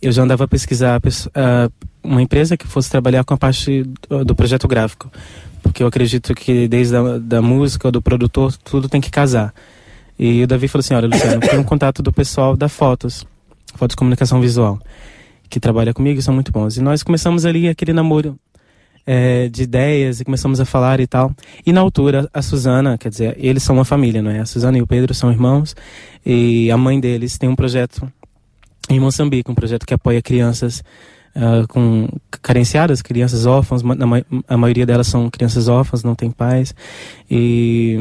[0.00, 1.00] eu já andava a pesquisar
[1.34, 1.70] ah,
[2.08, 3.84] uma empresa que fosse trabalhar com a parte
[4.24, 5.10] do, projeto gráfico.
[5.62, 9.52] Porque eu acredito que desde a da música, do produtor, tudo tem que casar.
[10.18, 13.24] E o Davi falou assim, olha Luciano, tem um contato do pessoal da Fotos,
[13.74, 14.80] Fotos Comunicação Visual,
[15.48, 16.76] que trabalha comigo e são muito bons.
[16.76, 18.36] E nós começamos ali aquele namoro
[19.06, 21.32] é, de ideias e começamos a falar e tal.
[21.64, 24.40] E na altura, a Suzana, quer dizer, eles são uma família, não é?
[24.40, 25.76] A Suzana e o Pedro são irmãos
[26.26, 28.10] e a mãe deles tem um projeto
[28.90, 30.82] em Moçambique, um projeto que apoia crianças
[31.38, 32.08] ah, com
[32.42, 33.94] carenciadas, crianças órfãs, ma-
[34.48, 36.74] a maioria delas são crianças órfãs, não têm pais.
[37.30, 37.96] E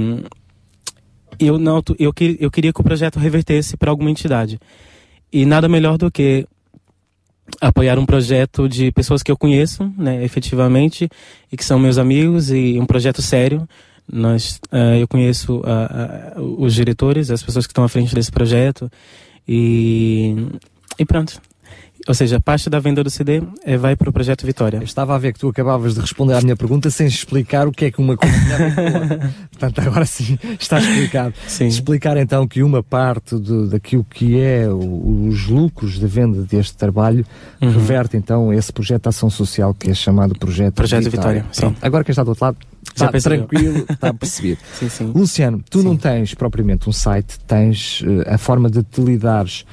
[1.39, 4.59] eu não, eu, que- eu queria que o projeto revertesse para alguma entidade.
[5.31, 6.47] E nada melhor do que
[7.61, 11.07] apoiar um projeto de pessoas que eu conheço, né, efetivamente,
[11.51, 13.67] e que são meus amigos e um projeto sério.
[14.11, 18.31] Nós, ah, eu conheço ah, ah, os diretores, as pessoas que estão à frente desse
[18.31, 18.89] projeto
[19.47, 20.35] e
[20.99, 21.39] e pronto.
[22.07, 24.77] Ou seja, parte da venda do CD eh, vai para o projeto Vitória.
[24.77, 27.71] Eu estava a ver que tu acabavas de responder à minha pergunta sem explicar o
[27.71, 29.31] que é que uma coisa a a.
[29.51, 31.33] Portanto, agora sim está explicado.
[31.47, 31.67] Sim.
[31.67, 36.77] Explicar então que uma parte do, daquilo que é o- os lucros da venda deste
[36.77, 37.25] trabalho
[37.61, 37.71] Uhum.
[37.71, 41.61] reverte então esse projeto de ação social que é chamado Projeto, Projeto Vitória, sim.
[41.61, 44.57] Pronto, Agora quem está do outro lado está tranquilo, está a perceber.
[44.79, 45.11] Sim, sim.
[45.13, 45.85] Luciano, tu Sim.
[45.85, 49.65] não tens propriamente um site, tens eh, a forma de te lidares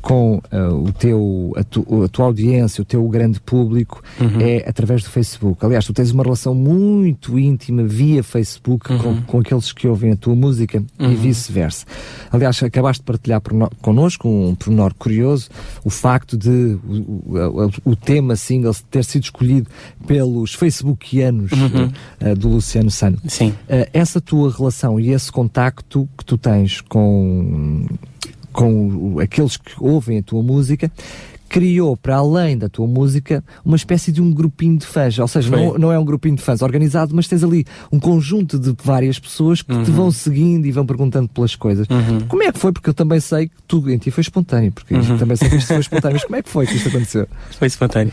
[0.00, 4.40] com uh, o teu, a, tu, a, tua audiência, o teu grande público, uhum.
[4.40, 5.64] é através do Facebook.
[5.64, 8.98] Aliás, tu tens uma relação muito íntima via Facebook uhum.
[8.98, 11.12] com, com, aqueles que ouvem a tua música uhum.
[11.12, 11.84] e vice-versa.
[12.30, 13.42] Aliás, acabaste de partilhar
[13.82, 15.48] connosco um pormenor curioso,
[15.84, 19.68] o facto de o, o, o tema single ter sido escolhido
[20.06, 23.18] pelos Facebookianos uh, do Luciano Sano.
[23.26, 23.50] Sim.
[23.50, 27.86] Uh, essa tua relação e esse contacto que tu tens com
[28.52, 30.90] com aqueles que ouvem a tua música,
[31.50, 35.18] criou, para além da tua música, uma espécie de um grupinho de fãs.
[35.18, 38.56] Ou seja, não, não, é um grupinho de fãs organizado, mas tens ali um conjunto
[38.56, 39.82] de várias pessoas que uhum.
[39.82, 41.88] te vão seguindo e vão perguntando pelas coisas.
[41.90, 42.20] Uhum.
[42.28, 42.72] Como é que foi?
[42.72, 45.18] Porque eu também sei que tudo em ti foi espontâneo, porque uhum.
[45.18, 46.14] também sei que isto foi espontâneo.
[46.14, 47.26] Mas como é que foi que isto aconteceu?
[47.58, 48.12] Foi espontâneo.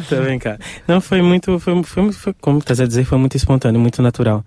[0.00, 0.58] Está bem, cara.
[0.88, 4.42] Não, foi muito, foi, foi, foi como estás a dizer, foi muito espontâneo, muito natural.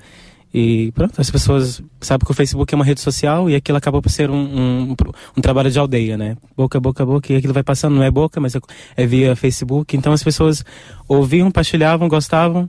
[0.53, 4.01] E pronto, as pessoas sabem que o Facebook é uma rede social e aquilo acaba
[4.01, 4.95] por ser um, um,
[5.37, 6.35] um, trabalho de aldeia, né?
[6.57, 8.59] Boca, boca, boca, e aquilo vai passando, não é boca, mas é,
[8.97, 9.95] é via Facebook.
[9.95, 10.65] Então as pessoas
[11.07, 12.67] ouviam, partilhavam, gostavam.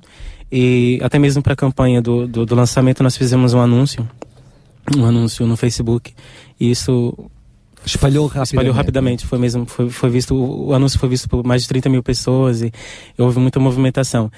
[0.53, 4.07] E até mesmo para a campanha do, do, do, lançamento nós fizemos um anúncio,
[4.97, 6.13] um anúncio no Facebook.
[6.59, 7.17] E isso
[7.87, 8.49] espalhou rapidamente.
[8.49, 9.27] Espalhou rapidamente.
[9.27, 12.61] Foi mesmo, foi, foi visto, o anúncio foi visto por mais de 30 mil pessoas
[12.61, 12.71] e
[13.17, 14.31] houve muita movimentação.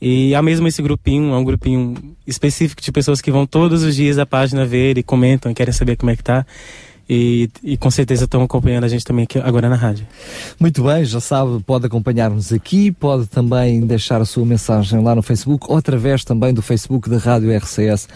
[0.00, 1.94] E há mesmo esse grupinho, é um grupinho
[2.26, 5.96] específico de pessoas que vão todos os dias à página ver e comentam querem saber
[5.96, 6.46] como é que tá.
[7.10, 10.06] E, e, com certeza estão acompanhando a gente também aqui agora na rádio.
[10.60, 15.22] Muito bem, já sabe, pode acompanhar-nos aqui, pode também deixar a sua mensagem lá no
[15.22, 18.08] Facebook ou através também do Facebook da Rádio RCS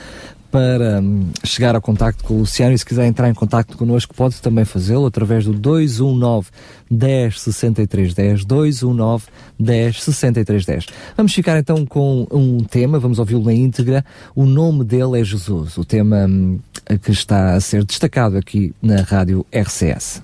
[0.52, 4.14] para hum, chegar a contacto com o Luciano e se quiser entrar em contacto connosco
[4.14, 6.48] pode também fazê-lo através do 219
[6.90, 9.24] 10 63 10 219
[9.58, 10.86] 10 63 10.
[11.16, 14.04] Vamos ficar então com um tema, vamos ouvi-lo na íntegra.
[14.34, 16.58] O nome dele é Jesus, o tema hum,
[17.02, 20.22] que está a ser destacado aqui na rádio RCS.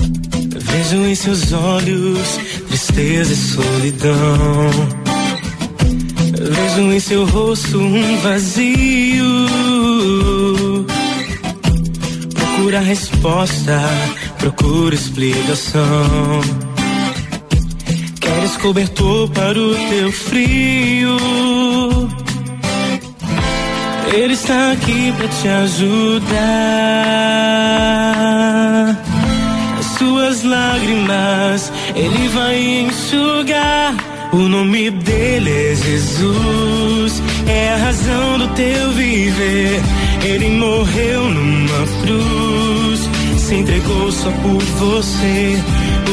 [0.00, 5.09] Vejo em seus olhos tristeza e solidão
[6.42, 9.46] Vejo em seu rosto um vazio.
[12.34, 13.78] Procura resposta,
[14.38, 16.40] procura explicação.
[18.18, 21.18] Queres cobertor para o teu frio.
[24.10, 26.30] Ele está aqui para te ajudar.
[29.78, 34.09] As suas lágrimas ele vai enxugar.
[34.32, 39.80] O nome dele é Jesus, é a razão do teu viver.
[40.24, 45.58] Ele morreu numa cruz, se entregou só por você.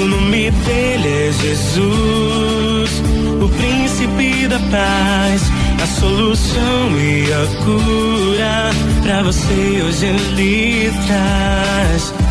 [0.01, 3.03] O nome dele é Jesus,
[3.39, 5.41] o príncipe da paz,
[5.83, 8.71] a solução e a cura.
[9.03, 12.26] Pra você hoje ele traz.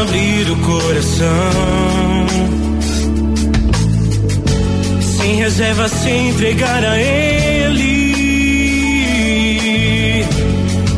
[0.00, 1.26] Abrir o coração.
[5.00, 7.90] Sem reserva, se entregar a Ele.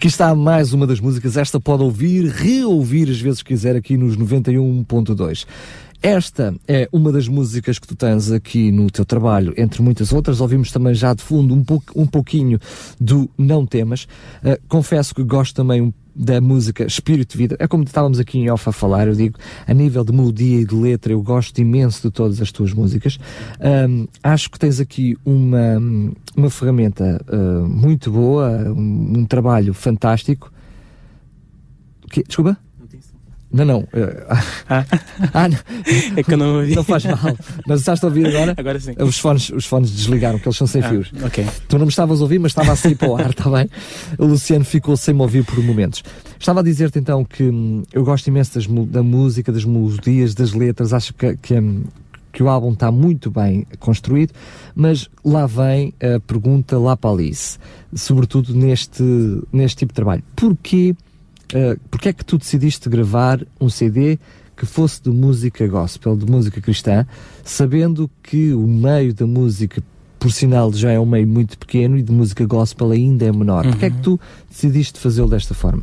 [0.00, 1.36] Aqui está mais uma das músicas.
[1.36, 5.44] Esta pode ouvir, reouvir às vezes quiser aqui nos 91.2.
[6.00, 10.40] Esta é uma das músicas que tu tens aqui no teu trabalho, entre muitas outras.
[10.40, 12.58] Ouvimos também já de fundo um, pouco, um pouquinho
[12.98, 14.04] do Não Temas.
[14.42, 17.56] Uh, confesso que gosto também da música Espírito de Vida.
[17.58, 20.64] É como estávamos aqui em off a falar, eu digo, a nível de melodia e
[20.64, 23.18] de letra, eu gosto imenso de todas as tuas músicas.
[23.60, 25.78] Um, acho que tens aqui uma,
[26.36, 30.52] uma ferramenta uh, muito boa, um, um trabalho fantástico.
[32.10, 32.56] Que, desculpa?
[33.52, 33.88] Não, não.
[34.68, 34.84] Ah.
[35.34, 35.58] ah não.
[36.16, 36.74] É que eu não ouvi.
[36.74, 37.18] Não faz mal.
[37.66, 38.54] Mas estás a ouvir agora?
[38.56, 38.94] Agora sim.
[38.98, 41.12] Os fones, os fones desligaram, porque eles são sem ah, fios.
[41.22, 41.46] Ok.
[41.68, 43.68] Tu não me estavas a ouvir, mas estava a sair para o ar, está bem?
[44.18, 46.02] O Luciano ficou sem me ouvir por momentos.
[46.38, 50.52] Estava a dizer-te então que hum, eu gosto imenso das, da música, das melodias, das
[50.52, 50.92] letras.
[50.92, 51.84] Acho que, que, hum,
[52.32, 54.32] que o álbum está muito bem construído,
[54.74, 57.58] mas lá vem a pergunta lá para Alice,
[57.94, 59.02] sobretudo neste,
[59.52, 60.22] neste tipo de trabalho.
[60.36, 60.94] Porquê?
[61.54, 64.18] Uh, porque é que tu decidiste gravar um CD
[64.56, 67.06] que fosse de música gospel, de música cristã,
[67.42, 69.82] sabendo que o meio da música,
[70.18, 73.64] por sinal, já é um meio muito pequeno e de música gospel ainda é menor?
[73.64, 73.70] Uhum.
[73.70, 75.82] Porquê é que tu decidiste fazê-lo desta forma?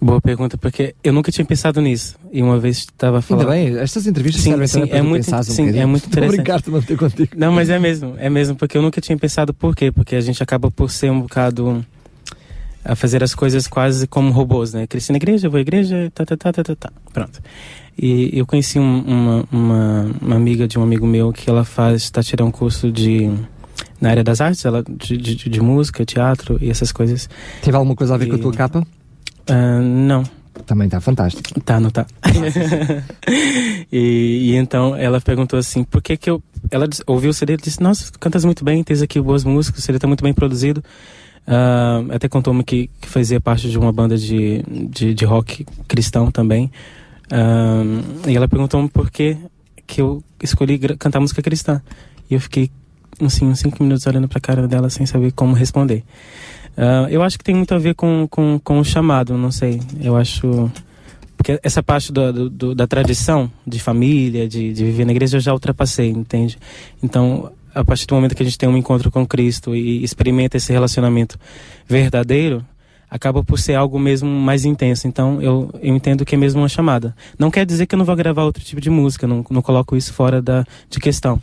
[0.00, 2.16] Boa pergunta, porque eu nunca tinha pensado nisso.
[2.30, 3.50] E uma vez estava falando.
[3.50, 6.70] Ainda bem, estas entrevistas sim, servem sim, é muito, pensar sim, um é muito interessante.
[6.70, 7.30] manter contigo.
[7.36, 9.90] Não, mas é mesmo, é mesmo, porque eu nunca tinha pensado por quê?
[9.90, 11.84] Porque a gente acaba por ser um bocado
[12.86, 14.86] a fazer as coisas quase como robôs, né?
[14.86, 16.92] Cresci na igreja, vou à igreja, tá, tá, tá, tá, tá, tá.
[17.12, 17.42] Pronto.
[17.98, 22.02] E eu conheci um, uma, uma, uma, amiga de um amigo meu que ela faz,
[22.02, 23.30] está tirando um curso de
[24.00, 27.28] na área das artes, ela de, de, de, música, teatro e essas coisas.
[27.62, 28.80] Teve alguma coisa a ver e, com a tua capa?
[28.80, 30.22] Uh, não.
[30.64, 31.60] Também está fantástico.
[31.60, 32.06] Tá, não tá.
[33.90, 36.42] e, e, então ela perguntou assim, por que que eu...
[36.70, 39.82] Ela ouviu o CD e disse, nossa, cantas muito bem, tens aqui boas músicas, o
[39.82, 40.82] CD está muito bem produzido.
[41.46, 46.30] Uh, até contou-me que, que, fazia parte de uma banda de, de, de rock cristão
[46.30, 46.70] também.
[47.30, 49.36] Uh, e ela perguntou-me por que,
[49.86, 51.80] que eu escolhi cantar música cristã.
[52.28, 52.70] E eu fiquei
[53.24, 56.02] assim, uns cinco minutos olhando para a cara dela sem saber como responder.
[56.76, 59.80] Uh, eu acho que tem muito a ver com, com, com o chamado, não sei.
[60.02, 60.70] Eu acho.
[61.36, 65.40] Porque essa parte do, do, da tradição de família, de, de viver na igreja, eu
[65.40, 66.58] já ultrapassei, entende?
[67.02, 70.56] Então, a partir do momento que a gente tem um encontro com Cristo e experimenta
[70.56, 71.38] esse relacionamento
[71.86, 72.64] verdadeiro,
[73.10, 75.06] acaba por ser algo mesmo mais intenso.
[75.06, 77.14] Então eu, eu entendo que é mesmo uma chamada.
[77.38, 79.94] Não quer dizer que eu não vou gravar outro tipo de música, não, não coloco
[79.94, 81.40] isso fora da, de questão.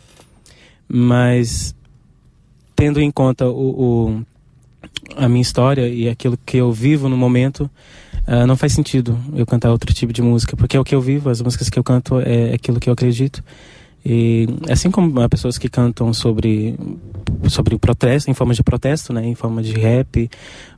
[0.88, 1.72] Mas
[2.74, 4.22] tendo em conta o, o
[5.16, 7.70] a minha história e aquilo que eu vivo no momento,
[8.26, 11.00] uh, não faz sentido eu cantar outro tipo de música, porque é o que eu
[11.00, 13.42] vivo, as músicas que eu canto é aquilo que eu acredito.
[14.04, 16.76] E assim como há pessoas que cantam sobre
[17.48, 20.30] sobre protesto, em forma de protesto, né, em forma de rap,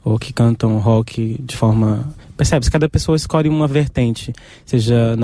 [0.05, 2.71] ou que cantam rock de forma percebe?
[2.71, 4.33] Cada pessoa escolhe uma vertente,
[4.65, 5.17] seja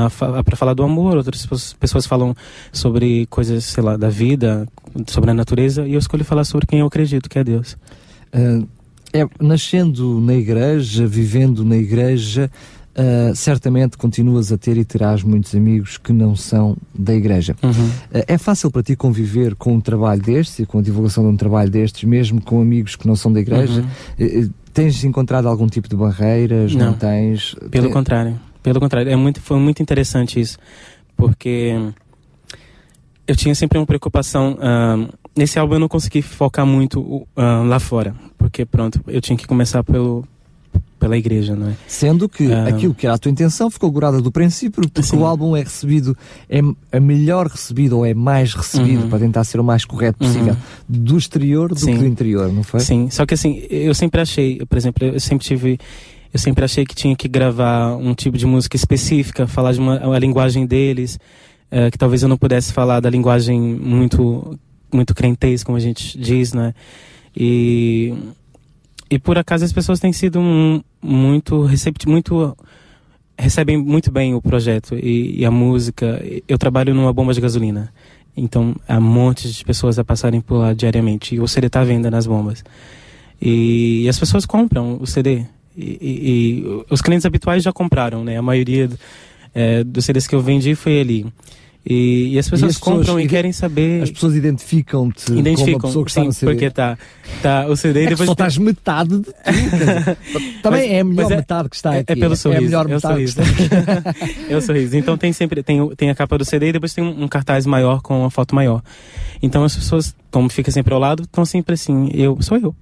[0.45, 1.47] para falar do amor, outras
[1.79, 2.35] pessoas falam
[2.73, 4.67] sobre coisas, sei lá, da vida,
[5.07, 7.77] sobre a natureza, e eu escolhi falar sobre quem eu acredito, que é Deus.
[8.35, 8.67] Uh,
[9.13, 12.51] é, nascendo na igreja, vivendo na igreja,
[12.95, 17.57] Uh, certamente continuas a ter e terás muitos amigos que não são da igreja.
[17.63, 17.71] Uhum.
[17.71, 21.31] Uh, é fácil para ti conviver com um trabalho destes e com a divulgação de
[21.31, 23.81] um trabalho destes, mesmo com amigos que não são da igreja?
[24.19, 24.45] Uhum.
[24.45, 26.75] Uh, tens encontrado algum tipo de barreiras?
[26.75, 27.55] Não, não tens?
[27.71, 27.93] Pelo Tem...
[27.95, 28.39] contrário.
[28.63, 30.59] Pelo contrário, é muito, foi muito interessante isso,
[31.17, 31.75] porque
[33.27, 34.57] eu tinha sempre uma preocupação.
[35.37, 39.83] nesse álbum eu não consegui focar muito lá fora, porque pronto, eu tinha que começar
[39.83, 40.25] pelo
[40.99, 41.77] pela igreja, não é?
[41.89, 42.69] Sendo que ah.
[42.69, 45.17] aquilo que era a tua intenção ficou gurada do princípio, porque Sim.
[45.17, 46.17] o álbum é recebido,
[46.49, 46.61] é,
[46.93, 49.09] é melhor recebido ou é mais recebido, uhum.
[49.09, 50.59] para tentar ser o mais correto possível, uhum.
[50.89, 51.95] do exterior do Sim.
[51.95, 52.79] que do interior, não foi?
[52.81, 55.79] Sim, só que assim, eu sempre achei, por exemplo, eu sempre tive
[56.33, 60.15] eu sempre achei que tinha que gravar um tipo de música específica, falar de uma
[60.15, 61.19] a linguagem deles,
[61.71, 64.59] uh, que talvez eu não pudesse falar da linguagem muito
[64.93, 66.75] muito crentez, como a gente diz, né?
[67.37, 68.15] E
[69.13, 70.41] e por acaso as pessoas têm sido
[71.03, 72.57] muito receptivas, muito
[73.39, 76.25] recebem muito bem o projeto e, e, a música.
[76.49, 77.93] Eu trabalho numa bomba de gasolina,
[78.35, 81.83] então há um monte de pessoas a passarem por lá diariamente e o CD está
[81.83, 82.65] à venda nas bombas.
[83.39, 85.45] E, e, as pessoas compram o CD.
[85.77, 88.39] E, e, os clientes habituais já compraram, né?
[88.39, 88.89] A maioria
[89.55, 91.27] é, dos CDs que eu vendi foi ali.
[91.85, 94.03] E, e as pessoas e as compram pessoas, e querem saber.
[94.03, 96.53] As pessoas identificam-te identificam, como pessoa que está sim, no CD.
[96.53, 96.97] porque tá,
[97.43, 98.27] tá o CD é depois.
[98.27, 99.25] Só estás metade de.
[100.63, 102.13] Também mas, é a melhor é, metade que está é, aqui.
[102.13, 102.61] É pelo sorriso.
[102.61, 103.41] É a melhor é metade sorriso.
[104.49, 104.97] é o sorriso.
[104.97, 107.67] Então tem sempre tem, tem a capa do CD e depois tem um, um cartaz
[107.67, 108.81] maior com uma foto maior.
[109.43, 112.75] Então as pessoas como fica sempre ao lado, estão sempre assim, eu sou eu.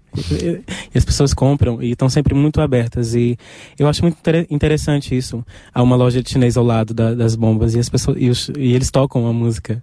[0.94, 3.14] E as pessoas compram e estão sempre muito abertas.
[3.14, 3.36] E
[3.76, 5.44] eu acho muito interessante isso.
[5.74, 8.48] Há uma loja de chinês ao lado da, das bombas e as pessoas e, os,
[8.56, 9.80] e eles tocam a música.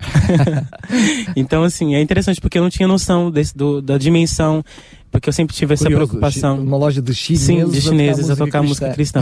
[1.35, 4.63] então, assim, é interessante porque eu não tinha noção desse, do, da dimensão
[5.11, 6.59] porque eu sempre tive essa Curioso, preocupação.
[6.59, 9.21] Uma loja de chineses, Sim, de chineses a a tocar música cristã.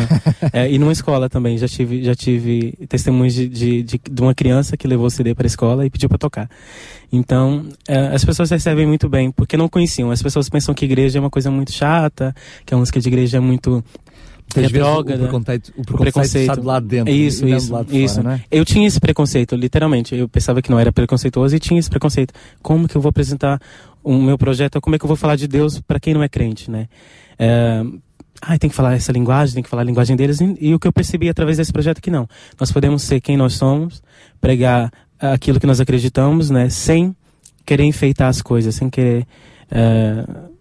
[0.52, 4.34] é, e numa escola também, já tive, já tive testemunhos de, de, de, de uma
[4.34, 6.50] criança que levou o CD para a escola e pediu para tocar.
[7.12, 10.12] Então, é, as pessoas recebem muito bem, porque não conheciam.
[10.12, 13.38] As pessoas pensam que igreja é uma coisa muito chata, que a música de igreja
[13.38, 13.84] é muito
[14.53, 17.13] Muitas vezes o preconceito, o preconceito, preconceito está do lado de dentro.
[17.13, 18.21] Isso, isso, isso.
[18.21, 18.58] Fora, é?
[18.58, 20.15] Eu tinha esse preconceito, literalmente.
[20.15, 22.34] Eu pensava que não era preconceituoso e tinha esse preconceito.
[22.62, 23.60] Como que eu vou apresentar
[24.03, 24.79] o meu projeto?
[24.79, 26.88] Como é que eu vou falar de Deus para quem não é crente, né?
[27.38, 27.84] É,
[28.41, 30.39] ah, tem que falar essa linguagem, tem que falar a linguagem deles.
[30.39, 32.27] E, e o que eu percebi através desse projeto é que não.
[32.60, 34.01] Nós podemos ser quem nós somos,
[34.39, 36.69] pregar aquilo que nós acreditamos, né?
[36.69, 37.15] Sem
[37.65, 39.25] querer enfeitar as coisas, sem querer...
[39.71, 40.55] Uh,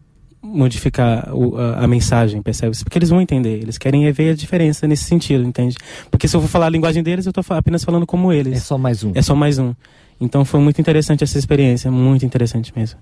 [0.45, 2.77] modificar o, a, a, mensagem, percebe?
[2.85, 5.77] Porque eles vão entender, eles querem ver a diferença nesse sentido, entende?
[6.11, 8.59] Porque se eu for falar a linguagem deles, eu estou apenas falando como eles.
[8.59, 9.13] É só mais um.
[9.15, 9.75] É só mais um.
[10.21, 12.99] Então foi muito interessante essa experiência, muito interessante mesmo.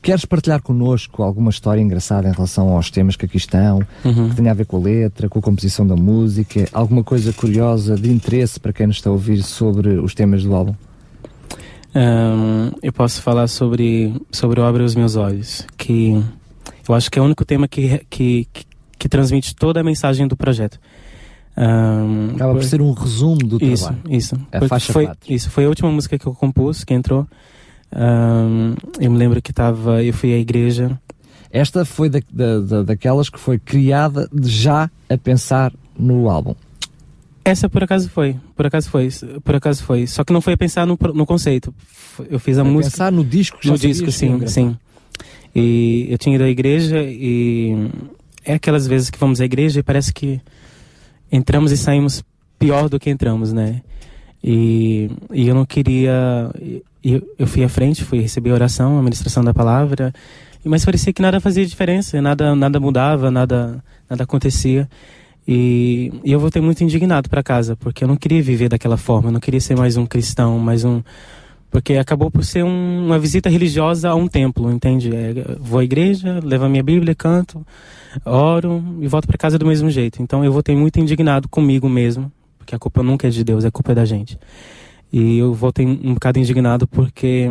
[0.00, 4.30] Queres partilhar connosco alguma história engraçada em relação aos temas que aqui estão, uhum.
[4.30, 7.96] que tenha a ver com a letra, com a composição da música, alguma coisa curiosa,
[7.96, 10.74] de interesse para quem nos está a ouvir sobre os temas do álbum?
[11.94, 16.20] Um, eu posso falar sobre, sobre o Abre os Meus Olhos, que
[16.88, 18.64] eu acho que é o único tema que, que, que,
[18.98, 20.78] que transmite toda a mensagem do projeto.
[21.56, 24.02] Um, Acaba por, ser um resumo do isso, trabalho.
[24.08, 25.32] Isso, é a faixa foi, 4.
[25.32, 27.26] Isso, foi a última música que eu compus, que entrou.
[27.94, 30.98] Um, eu me lembro que estava, eu fui à igreja.
[31.50, 36.56] Esta foi da, da, daquelas que foi criada já a pensar no álbum.
[37.44, 39.10] Essa por acaso foi, por acaso foi,
[39.44, 40.06] por acaso foi.
[40.06, 41.72] Só que não foi a pensar no, no conceito.
[42.28, 42.90] Eu fiz a foi música.
[42.90, 43.58] Pensar no disco.
[43.64, 44.76] No disco, sim, sim.
[45.54, 47.88] E eu tinha ido à igreja e
[48.44, 50.40] é aquelas vezes que vamos à igreja e parece que
[51.30, 52.24] entramos e saímos
[52.58, 53.82] pior do que entramos, né?
[54.42, 56.50] E, e eu não queria.
[57.02, 60.12] Eu, eu fui à frente, fui receber a oração, a ministração da palavra,
[60.64, 64.88] mas parecia que nada fazia diferença, nada, nada mudava, nada, nada acontecia.
[65.46, 69.28] E, e eu voltei muito indignado para casa, porque eu não queria viver daquela forma,
[69.28, 71.02] eu não queria ser mais um cristão, mais um,
[71.74, 75.10] porque acabou por ser um, uma visita religiosa a um templo, entende?
[75.12, 77.66] É, vou à igreja, levo a minha Bíblia, canto,
[78.24, 80.22] oro e volto para casa do mesmo jeito.
[80.22, 83.72] Então eu voltei muito indignado comigo mesmo, porque a culpa nunca é de Deus, a
[83.72, 84.38] culpa é da gente.
[85.12, 87.50] E eu voltei um bocado indignado porque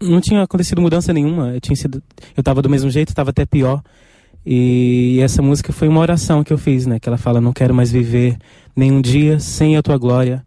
[0.00, 1.54] não tinha acontecido mudança nenhuma.
[1.54, 2.02] Eu tinha sido,
[2.36, 3.84] eu estava do mesmo jeito, estava até pior.
[4.44, 6.98] E essa música foi uma oração que eu fiz, né?
[6.98, 8.36] Que ela fala: Não quero mais viver
[8.74, 10.44] nenhum dia sem a tua glória.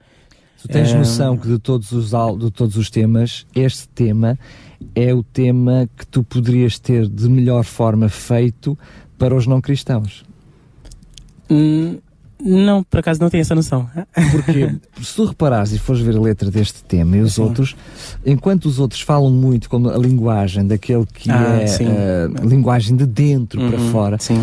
[0.64, 4.40] Tu tens noção que de todos, os, de todos os temas, este tema
[4.96, 8.80] é o tema que tu poderias ter de melhor forma feito
[9.18, 10.24] para os não cristãos?
[11.52, 11.98] Hum,
[12.42, 13.90] não, por acaso não tenho essa noção.
[14.32, 14.74] Porque
[15.04, 17.42] se tu reparares e fores ver a letra deste tema e os sim.
[17.42, 17.76] outros,
[18.26, 23.06] enquanto os outros falam muito com a linguagem daquele que ah, é a linguagem de
[23.06, 24.42] dentro uhum, para fora, sim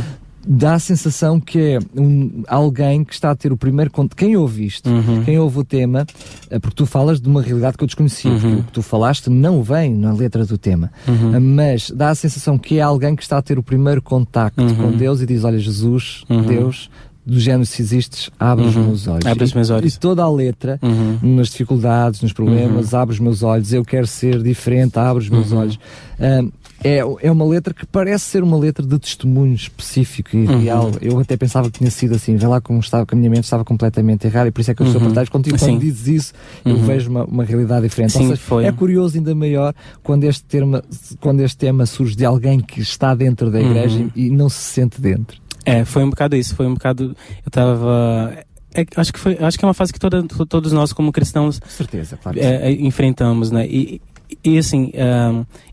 [0.53, 4.17] dá a sensação que é um, alguém que está a ter o primeiro conto.
[4.17, 5.23] Quem ouve isto, uhum.
[5.25, 6.05] quem ouve o tema,
[6.51, 8.59] é porque tu falas de uma realidade que eu desconhecia, uhum.
[8.59, 11.41] o que tu falaste não vem na letra do tema, uhum.
[11.41, 14.83] Mas dá a sensação que é alguém que está a ter o primeiro contacto com
[14.83, 14.97] uhum.
[14.97, 16.43] Deus e diz: Olha, Jesus, uhum.
[16.43, 16.91] Deus,
[17.25, 19.27] do género se existes, abre os meus olhos.
[19.27, 19.95] Abre os meus olhos.
[19.95, 20.81] E, e toda a letra,
[21.23, 25.53] nas dificuldades, nos problemas, abre os meus olhos, eu quero ser diferente, abre os meus
[25.53, 25.77] olhos.
[26.19, 26.51] Uh,
[26.83, 30.59] é, é uma letra que parece ser uma letra de testemunho específico e uhum.
[30.61, 30.91] real.
[31.01, 32.37] Eu até pensava que tinha sido assim.
[32.37, 34.75] Vê lá como estava, que a minha mente estava completamente errada e por isso é
[34.75, 35.13] que eu uhum.
[35.19, 35.59] a contigo.
[35.59, 36.33] Quando dizes isso,
[36.65, 36.83] eu uhum.
[36.83, 38.13] vejo uma, uma realidade diferente.
[38.13, 40.83] Sim, seja, é curioso ainda maior quando este, tema,
[41.21, 44.11] quando este tema surge de alguém que está dentro da igreja uhum.
[44.17, 45.41] e não se sente dentro.
[45.65, 46.55] É, foi um bocado isso.
[46.55, 47.05] Foi um bocado.
[47.45, 48.33] Eu estava.
[48.73, 51.61] É, acho que foi, acho que é uma fase que toda, todos nós como cristãos
[51.69, 53.67] certeza, claro é, enfrentamos, né?
[53.67, 54.01] E,
[54.45, 54.93] e assim,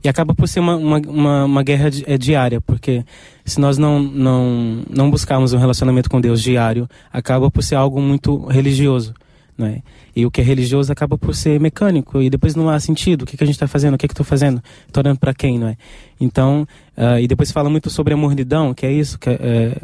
[0.04, 3.04] e acaba por ser uma, uma, uma, uma guerra di, é, diária, porque
[3.46, 8.02] se nós não, não, não buscarmos um relacionamento com Deus diário, acaba por ser algo
[8.02, 9.13] muito religioso.
[9.58, 9.82] Né?
[10.15, 13.24] E o que é religioso acaba por ser mecânico e depois não há sentido.
[13.24, 13.96] O que, que a gente está fazendo?
[13.96, 14.62] O que, que estou fazendo?
[14.86, 15.78] Estou orando para quem, não é?
[16.22, 19.36] Então, uh, e depois fala muito sobre a mornidão, que é isso que uh,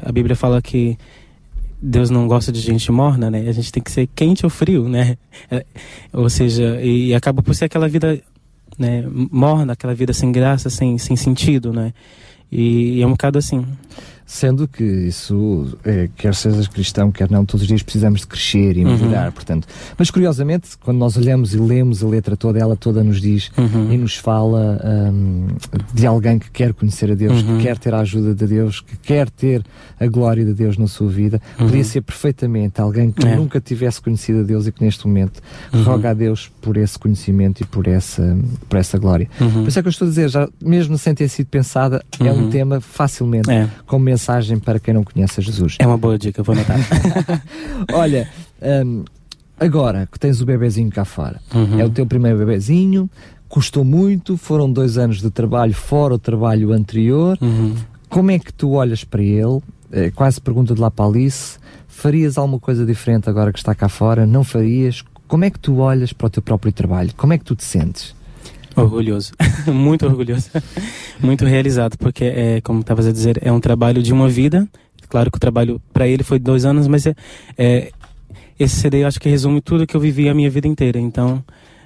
[0.03, 0.95] a Bíblia fala que
[1.82, 3.49] Deus não gosta de gente morna, né?
[3.49, 5.17] A gente tem que ser quente ou frio, né?
[5.49, 5.65] É,
[6.13, 8.21] ou seja, e acaba por ser aquela vida
[8.78, 11.93] né, morna, aquela vida sem graça, sem, sem sentido, né?
[12.51, 13.65] E, é um bocado assim.
[14.26, 18.78] Sendo que isso, é, quer sejas cristão, quer não, todos os dias precisamos de crescer
[18.78, 19.67] e melhorar, portanto.
[19.97, 23.51] Mas curiosamente, quando nós olhamos e lemos a letra toda, ela toda nos diz
[23.91, 24.80] e nos fala
[25.11, 25.47] hum,
[25.93, 28.95] de alguém que quer conhecer a Deus, que quer ter a ajuda de Deus, que
[28.97, 29.63] quer ter
[29.99, 31.41] a glória de Deus na sua vida.
[31.57, 33.36] Podia ser perfeitamente alguém que É.
[33.36, 35.41] nunca tivesse conhecido a Deus e que neste momento
[35.84, 38.38] roga a Deus por esse conhecimento e por essa,
[38.69, 39.30] por essa glória.
[39.38, 42.32] Por isso é que eu estou a dizer, já, mesmo sem ter sido pensada, é
[42.32, 43.69] um tema facilmente É.
[43.86, 45.76] como mensagem para quem não conhece Jesus.
[45.80, 46.78] É uma boa dica, vou anotar.
[47.93, 48.28] Olha,
[48.86, 49.03] hum,
[49.59, 51.80] agora que tens o bebezinho cá fora, Uhum.
[51.80, 53.09] é o teu primeiro bebezinho,
[53.49, 57.38] custou muito, foram dois anos de trabalho fora o trabalho anterior.
[57.41, 57.76] Uhum.
[58.09, 59.59] Como é que tu olhas para ele?
[59.91, 61.57] É, quase pergunta de lá para Alice.
[61.88, 64.26] Farias alguma coisa diferente agora que está cá fora?
[64.26, 65.03] Não farias?
[65.28, 67.11] Como é que tu olhas para o teu próprio trabalho?
[67.16, 68.16] Como é que tu te sentes?
[68.76, 69.34] Orgulhoso,
[69.67, 70.49] muito orgulhoso,
[71.19, 74.67] muito realizado, porque é, como estavas a dizer, é um trabalho de uma vida.
[75.09, 77.15] Claro que o trabalho para ele foi dois anos, mas é,
[77.57, 77.91] é,
[78.59, 80.99] esse CD eu acho que resume tudo que eu vivi a minha vida inteira.
[80.99, 81.43] Então,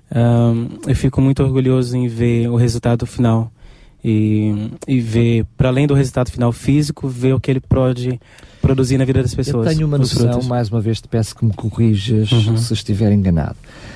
[0.09, 3.51] ahn, eu fico muito orgulhoso em ver o resultado final
[4.03, 8.19] e, e ver, para além do resultado final físico, ver o que ele pode
[8.68, 9.68] produzir na vida das pessoas.
[9.68, 10.47] Eu tenho uma noção, frutos.
[10.47, 12.57] mais uma vez te peço que me corrijas Uhum.
[12.57, 13.55] se estiver enganado.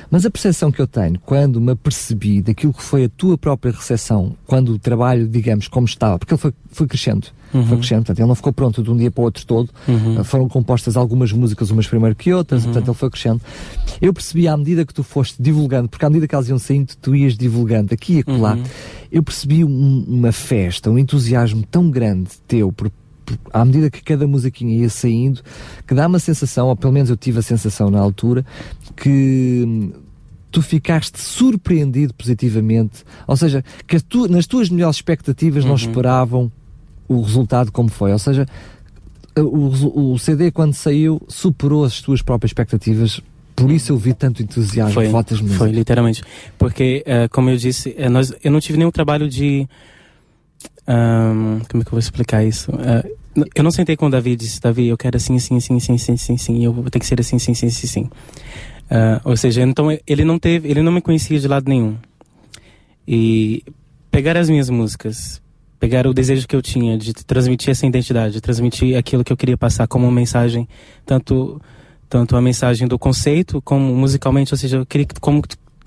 [0.09, 3.71] Mas a percepção que eu tenho, quando me apercebi daquilo que foi a tua própria
[3.71, 8.19] recepção, quando o trabalho, digamos, como estava, porque ele foi, foi crescendo, foi crescendo, portanto,
[8.19, 10.19] ele não ficou pronto de um dia para o outro todo, Uhum.
[10.19, 13.41] Uh, foram compostas algumas músicas, umas primeiro que outras, portanto ele foi crescendo.
[14.01, 16.93] Eu percebi à medida que tu foste divulgando, porque à medida que elas iam saindo,
[17.01, 18.63] tu ias divulgando aqui e acolá, Uhum.
[19.11, 22.91] eu percebi um- uma festa, um entusiasmo tão grande teu, por-
[23.53, 25.41] à medida que cada musiquinha ia saindo,
[25.87, 28.45] que dá uma sensação, ou pelo menos eu tive a sensação na altura,
[28.95, 29.91] que hum,
[30.51, 36.51] tu ficaste surpreendido positivamente, ou seja, que tu- nas tuas melhores expectativas não esperavam
[37.07, 38.45] o resultado como foi, ou seja,
[39.37, 43.21] o, o CD quando saiu superou as tuas próprias expectativas,
[43.55, 45.57] por isso eu vi tanto entusiasmo Foi, votas músicas.
[45.57, 46.23] foi literalmente.
[46.57, 49.67] Porque, eh, como eu disse, eh, nós, eu não tive nenhum trabalho de.
[50.87, 52.71] ahn, como é que eu vou explicar isso?
[52.71, 53.03] N-
[53.55, 55.93] eu não sentei com o Davi e disse: Davi, eu quero assim, assim, assim, assim,
[55.95, 58.09] assim, assim, assim, eu vou ter que ser assim, assim, assim, assim, assim.
[58.89, 61.97] Ah, ou seja, então ele não teve, ele não me conhecia de lado nenhum.
[63.07, 63.63] E
[64.11, 65.41] pegar as minhas músicas,
[65.79, 69.37] pegar o desejo que eu tinha de transmitir essa identidade, de transmitir aquilo que eu
[69.37, 70.67] queria passar como mensagem,
[71.05, 71.61] tanto
[72.09, 75.41] tanto a mensagem do conceito como musicalmente, ou seja, eu queria que como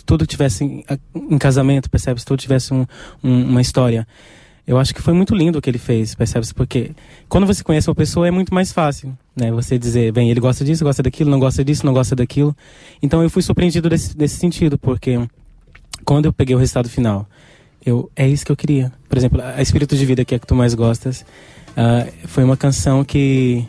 [0.07, 0.85] tudo tivesse em,
[1.15, 2.19] em casamento, percebe?
[2.19, 2.87] Se tudo tivesse um,
[3.23, 4.09] um, uma história.
[4.67, 6.47] Eu acho que foi muito lindo o que ele fez, percebe?
[6.55, 6.93] Porque
[7.29, 9.51] quando você conhece uma pessoa é muito mais fácil, né?
[9.53, 12.57] Você dizer, bem, ele gosta disso, gosta daquilo, não gosta disso, não gosta daquilo.
[13.03, 15.21] Então eu fui surpreendido desse, desse sentido, porque
[16.05, 17.29] quando eu peguei o resultado final,
[17.85, 18.91] eu é isso que eu queria.
[19.09, 21.27] Por exemplo, a Espírito de Vida, que é a que tu mais gostas,
[21.77, 23.67] ah, foi uma canção que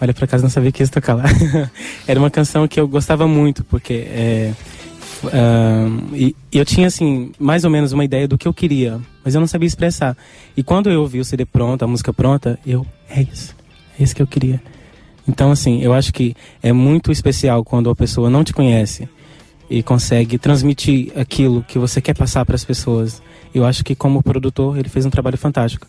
[0.00, 1.24] Olha, por acaso não sabia que ia tocar lá.
[2.06, 4.52] Era uma canção que eu gostava muito, porque é,
[6.12, 9.40] e eu tinha assim mais ou menos uma ideia do que eu queria, mas eu
[9.40, 10.16] não sabia expressar.
[10.56, 13.54] E quando eu ouvi o CD pronto, a música pronta, eu é isso,
[13.98, 14.62] é isso que eu queria.
[15.26, 19.08] Então assim, eu acho que é muito especial quando a pessoa não te conhece
[19.68, 23.22] e consegue transmitir aquilo que você quer passar para as pessoas.
[23.54, 25.86] Eu acho que como produtor ele fez um trabalho fantástico.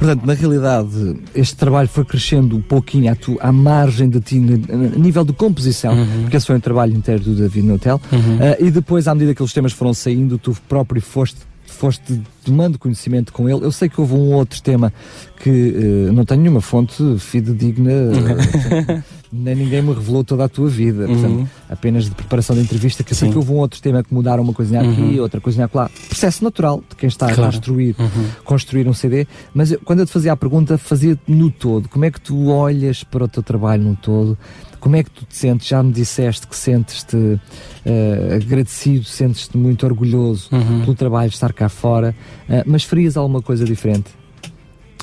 [0.00, 4.42] Portanto, na realidade, este trabalho foi crescendo um pouquinho à, tu, à margem de ti,
[4.72, 8.00] a nível de composição, porque esse foi um trabalho inteiro do David no hotel.
[8.10, 11.36] Ah, e depois, à medida que os temas foram saindo, tu próprio foste,
[11.66, 13.62] foste tomando conhecimento com ele.
[13.62, 14.90] Eu sei que houve um outro tema
[15.36, 20.68] que eh, não tenho nenhuma fonte fidedigna, eh, nem ninguém me revelou toda a tua
[20.68, 21.46] vida, portanto, Uhum.
[21.68, 23.32] apenas de preparação da entrevista, que eu sei Sim.
[23.32, 25.20] que houve um outro tema que mudaram uma coisinha aqui, Uhum.
[25.22, 25.88] outra coisinha lá.
[26.08, 27.52] Processo natural de quem está a Claro.
[27.52, 28.26] construir Uhum.
[28.44, 31.88] construir um CD, mas eu- quando eu te fazia a pergunta, fazia-te no todo.
[31.88, 34.36] Como é que tu olhas para o teu trabalho no todo?
[34.80, 35.68] Como é que tu te sentes?
[35.68, 37.38] Já me disseste que sentes-te
[37.84, 40.80] eh, agradecido, sentes-te muito orgulhoso Uhum.
[40.80, 42.14] pelo trabalho de estar cá fora,
[42.48, 44.10] eh, mas farias alguma coisa diferente?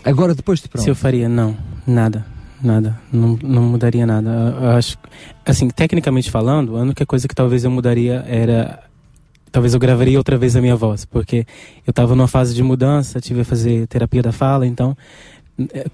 [0.04, 0.84] Agora, depois de pronto.
[0.84, 1.56] Se eu faria, não,
[1.86, 2.26] nada,
[2.62, 4.30] nada, não, não mudaria nada.
[4.62, 4.98] Eu, acho,
[5.46, 8.80] assim, tecnicamente falando, a única coisa que talvez eu mudaria era,
[9.52, 11.46] talvez eu gravaria outra vez a minha voz, porque
[11.86, 14.96] eu estava numa fase de mudança, tive a fazer terapia da fala, então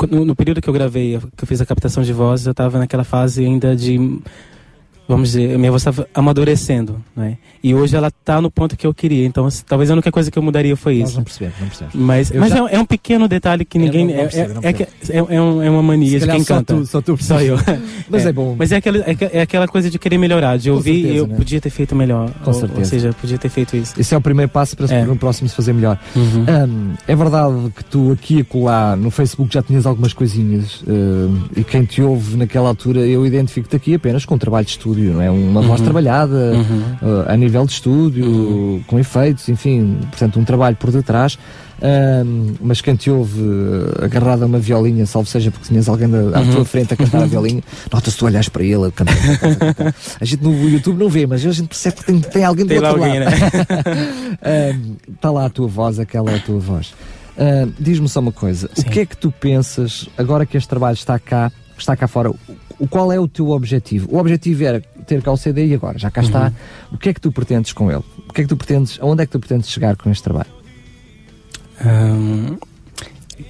[0.09, 2.77] no, no período que eu gravei, que eu fiz a captação de voz, eu estava
[2.77, 4.19] naquela fase ainda de
[5.07, 7.37] vamos dizer, a minha voz estava amadurecendo, né?
[7.63, 9.25] E hoje ela está no ponto que eu queria.
[9.25, 11.17] Então, assim, talvez a única coisa que eu mudaria foi Nós isso.
[11.17, 11.95] não percebemos, não percebemos.
[11.95, 14.05] Mas, Eu mas já- é, um- é um pequeno detalhe que ninguém.
[14.07, 16.43] não- não é, percebo, não é, é, é, é um- é uma mania de quem
[16.43, 16.75] só canta.
[16.75, 17.55] tu- só tu Só eu.
[18.09, 18.55] Mas é, bom.
[18.57, 21.27] Mas é aquela, é, que- é aquela coisa de querer melhorar, de ouvir certeza, eu
[21.27, 21.35] né?
[21.37, 22.29] podia ter feito melhor.
[22.43, 22.79] Com ou, certeza.
[22.79, 23.93] ou seja, podia ter feito isso.
[23.99, 25.05] Esse é o primeiro passo para É.
[25.05, 25.97] no próximo se fazer melhor.
[26.15, 26.45] Uhum.
[26.67, 31.43] Hum, é verdade que tu aqui e colar no Facebook já tinhas algumas coisinhas hum,
[31.55, 35.13] e quem te ouve naquela altura eu identifico-te aqui apenas com um trabalho de estúdio,
[35.13, 35.29] não é?
[35.31, 35.85] Uma voz Uhum.
[35.85, 36.81] trabalhada Uhum.
[37.01, 38.83] uh, a nível de estúdio, Uhum.
[38.87, 41.37] com efeitos, enfim, portanto um trabalho por detrás.
[41.85, 46.07] Hum, mas quem te ouve uh, agarrado a uma violinha, salvo seja porque tinhas alguém
[46.09, 46.51] da- à Uhum.
[46.51, 49.13] tua frente a cantar a violinha, nota-se tu olhas para ele a cantar.
[49.13, 49.95] a cantar, a cantar.
[50.21, 52.69] A gente no YouTube não vê, mas a gente percebe que tem, tem alguém do
[52.69, 53.31] Tem lá outro alguém, lado.
[53.31, 54.79] né?
[55.13, 56.93] Está lá a tua voz, aquela é a tua voz.
[57.37, 58.81] Ah, Diz-me só uma coisa: Sim.
[58.81, 62.31] o que é que tu pensas, agora que este trabalho está cá, está cá fora,
[62.83, 64.07] o, qual é o teu objetivo?
[64.11, 66.47] O objetivo era ter cá o CD e agora, já cá está.
[66.47, 66.95] Uhum.
[66.95, 68.03] O que é que tu pretendes com ele?
[68.29, 70.49] O que é que tu pretendes, aonde é que tu pretendes chegar com este trabalho?
[71.83, 72.57] Ahn,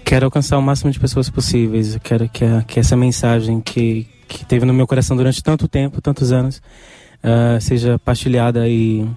[0.06, 1.94] quero alcançar o máximo de pessoas possíveis.
[1.96, 5.68] Eu quero que, a- que essa mensagem que, que teve no meu coração durante tanto
[5.68, 6.62] tempo, tantos anos,
[7.22, 9.08] ah, seja partilhada e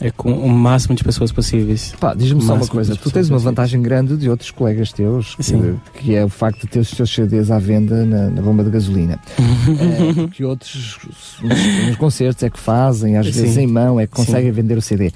[0.00, 1.94] é, com o máximo de pessoas possíveis.
[2.00, 5.42] Pá, diz-me só uma coisa: tu tens uma vantagem grande de outros colegas teus, que,
[5.42, 5.78] Sim.
[5.94, 8.70] que é o facto de ter os teus CDs à venda na, na bomba de
[8.70, 9.18] gasolina.
[9.64, 10.98] É, que outros
[11.42, 13.32] nos, nos concertos é que fazem, às Sim.
[13.42, 14.24] vezes em mão, é que Sim.
[14.24, 15.12] conseguem vender o CD.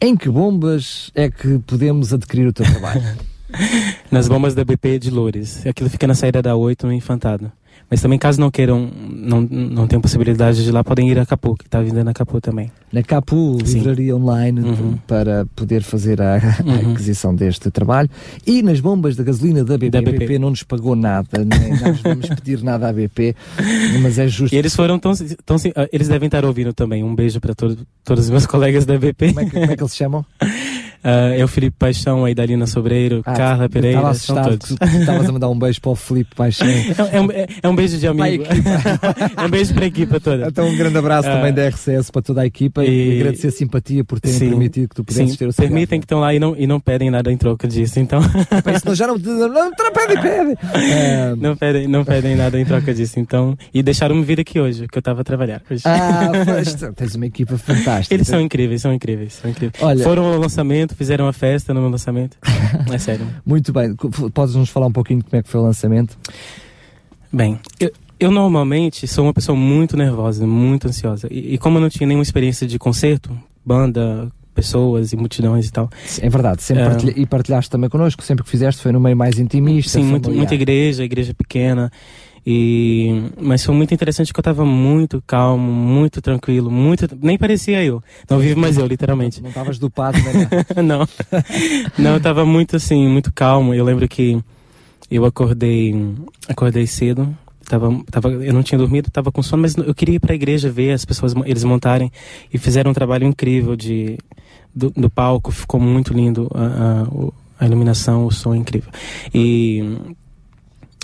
[0.00, 3.02] Em que bombas é que podemos adquirir o teu trabalho?
[4.10, 5.66] Nas bombas da BP de Loures.
[5.66, 7.50] Aquilo fica na saída da 8 no Infantado.
[7.88, 11.24] Mas também, caso não queiram, não, não tenham possibilidade de ir lá, podem ir a
[11.24, 12.70] Capu, que está vendendo a Capu também.
[12.92, 13.78] Na Capu, Sim.
[13.78, 14.98] livraria online Uhum.
[15.06, 16.92] para poder fazer a, a Uhum.
[16.92, 18.10] aquisição deste trabalho.
[18.44, 19.90] E nas bombas da gasolina da BP.
[19.90, 20.18] Da A BP.
[20.18, 23.36] BP não nos pagou nada, nem nós vamos pedir nada à BP,
[24.02, 24.52] mas é justo.
[24.54, 25.12] E eles foram tão,
[25.44, 27.04] tão ah, eles devem estar ouvindo também.
[27.04, 27.78] Um beijo para todos
[28.24, 29.28] os meus colegas da BP.
[29.28, 30.26] Como é, que, como é que eles se chamam?
[31.38, 34.78] É o Felipe Paixão, a Idalina Sobreiro, Ah, Carla eu Pereira, Estava são assustado todos.
[34.78, 36.66] que estavas a mandar um beijo para o Filipe Paixão.
[36.66, 38.44] É, é um, é- é um beijo de amigo.
[39.36, 40.46] é um beijo para a equipa toda.
[40.48, 41.36] Então, um grande abraço Ah.
[41.36, 44.48] também da RCS para toda a equipa e, E- agradecer a simpatia por terem Sim.
[44.48, 46.66] permitido que tu pudesses Sim, ter o seu permitem que estão lá e não, e
[46.66, 47.98] não pedem nada em troca disso.
[48.00, 50.58] Então, isso, nós já não, não, não, não pede, pede.
[50.62, 53.18] Ah, não pedem, não pedem nada em troca disso.
[53.20, 55.62] Então, e deixaram-me vir aqui hoje, que eu estava a trabalhar.
[55.70, 55.82] hoje.
[55.84, 56.32] ah,
[56.94, 58.14] tens uma equipa fantástica.
[58.14, 59.82] Eles são incríveis, são incríveis, são incríveis.
[59.82, 62.36] Olha- Foram ao lançamento, fizeram a festa no meu lançamento.
[62.92, 63.26] É sério.
[63.44, 63.94] Muito bem,
[64.34, 66.16] podes nos falar um pouquinho de como é que foi o lançamento?
[67.32, 71.28] Bem, eu, eu normalmente sou uma pessoa muito nervosa, muito ansiosa.
[71.30, 75.72] E, e como eu não tinha nenhuma experiência de concerto, banda, pessoas e multidões e
[75.72, 75.90] tal.
[76.20, 76.86] É verdade, sempre É.
[76.88, 79.98] partilha- e partilhaste também connosco, sempre que fizeste foi no meio mais intimista.
[79.98, 81.90] Sim, muito, muita igreja, igreja pequena.
[82.48, 87.08] E, mas foi muito interessante que eu tava muito calmo, muito tranquilo, muito.
[87.20, 88.00] Nem parecia eu.
[88.30, 89.42] Não vivo mais eu, literalmente.
[89.42, 90.48] Não estavas dopado, né?
[90.80, 91.08] não.
[91.98, 93.74] Não, eu tava muito assim, muito calmo.
[93.74, 94.40] Eu lembro que
[95.10, 95.92] eu acordei,
[96.48, 97.36] acordei cedo.
[97.68, 100.36] Tava, tava, eu não tinha dormido, tava com sono, mas eu queria ir para a
[100.36, 102.12] igreja ver as pessoas, eles montarem
[102.54, 104.16] e fizeram um trabalho incrível de
[104.72, 106.64] do, do palco, ficou muito lindo a,
[107.60, 108.92] a, a iluminação, o som é incrível.
[109.34, 109.82] E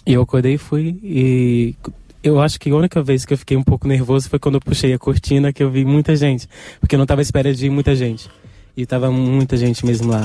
[0.07, 1.75] e eu acordei e fui e
[2.23, 4.61] eu acho que a única vez que eu fiquei um pouco nervoso foi quando eu
[4.61, 6.49] puxei a cortina que eu vi muita gente,
[6.79, 8.29] porque eu não estava à espera de muita gente.
[8.75, 10.25] E tava muita gente mesmo lá,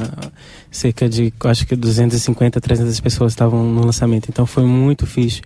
[0.72, 4.30] cerca de, acho que 250, 300 pessoas estavam no lançamento.
[4.30, 5.42] Então foi muito fixe,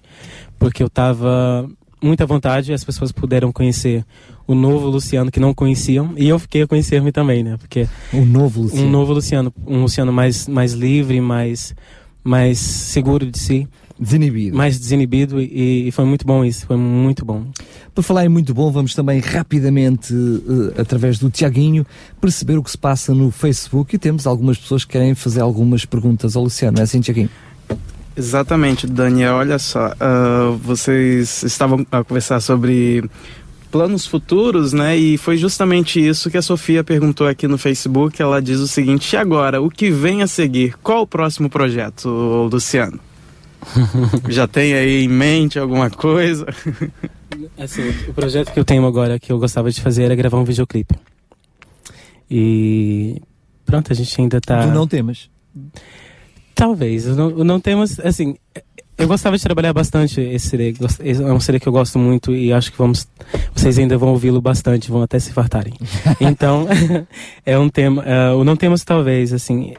[0.59, 1.67] porque eu tava
[1.99, 4.05] muito à vontade, as pessoas puderam conhecer
[4.45, 7.57] o novo Luciano que não conheciam, e eu fiquei a conhecer-me também, né?
[7.57, 8.85] Porque Um novo Luciano.
[8.85, 11.73] um novo Luciano, um Luciano mais, mais livre, mais,
[12.23, 13.67] mais seguro de si,
[14.01, 14.57] Desinibido.
[14.57, 17.45] mais desinibido, e, e foi muito bom isso, foi muito bom.
[17.93, 21.85] Por falar em muito bom, vamos também rapidamente, eh, através do Tiaguinho,
[22.19, 25.85] perceber o que se passa no Facebook e temos algumas pessoas que querem fazer algumas
[25.85, 27.29] perguntas ao Luciano, não é assim, Tiaguinho?
[28.17, 29.35] Exatamente, Daniel.
[29.35, 33.07] Olha só, ah, vocês estavam a conversar sobre
[33.71, 34.97] planos futuros, né?
[34.97, 38.19] E foi justamente isso que a Sofia perguntou aqui no Facebook.
[38.19, 40.75] Ela diz o seguinte: e agora, o que vem a seguir?
[40.81, 42.09] Qual o próximo projeto,
[42.51, 42.99] Luciano?
[44.29, 46.45] Já tem aí em mente alguma coisa?
[47.57, 50.43] Assim, o projeto que eu tenho agora, que eu gostava de fazer, era gravar um
[50.43, 50.95] videoclipe.
[52.29, 53.21] E
[53.65, 54.63] pronto, a gente ainda tá...
[54.63, 55.29] Tu não temas.
[56.53, 58.35] Talvez, eu não, temos, assim,
[58.97, 62.53] eu gostava de trabalhar bastante esse CD, é um CD que eu gosto muito e
[62.53, 63.07] acho que vamos,
[63.55, 65.73] vocês ainda vão ouvi-lo bastante, vão até se fartarem.
[66.21, 66.67] Então,
[67.45, 69.73] é um tema, eh, o Não Temos talvez, assim,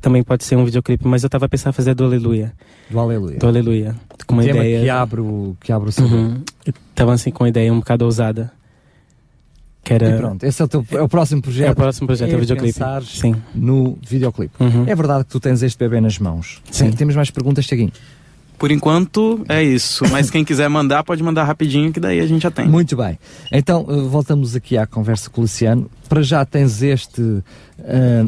[0.00, 2.52] também pode ser um videoclipe, mas eu tava pensando em fazer do Aleluia,
[2.90, 3.38] Do Aleluia.
[3.38, 3.94] do Aleluia,
[4.26, 4.82] com uma ideia...
[4.82, 6.14] que abre o, que abre o CD.
[6.14, 6.42] Uhum.
[6.64, 8.52] Eu tava assim com uma ideia um bocado ousada.
[9.82, 10.10] que era...
[10.10, 11.68] E pronto, esse é o, teu, é o próximo projeto.
[11.68, 12.78] É o próximo projeto, é o videoclipe.
[13.06, 13.34] Sim.
[13.54, 14.54] no videoclipe.
[14.60, 14.84] Uhum.
[14.86, 16.62] É verdade que tu tens este bebê nas mãos.
[16.70, 16.90] Sim.
[16.92, 17.92] Temos mais perguntas, Tiaguinho?
[18.58, 22.42] Por enquanto é isso, mas quem quiser mandar pode mandar rapidinho que daí a gente
[22.42, 22.68] já tem.
[22.68, 23.18] Muito bem.
[23.50, 25.90] Então, eh, voltamos aqui à conversa com o Luciano.
[26.08, 27.42] Para já tens este,
[27.80, 28.24] ah,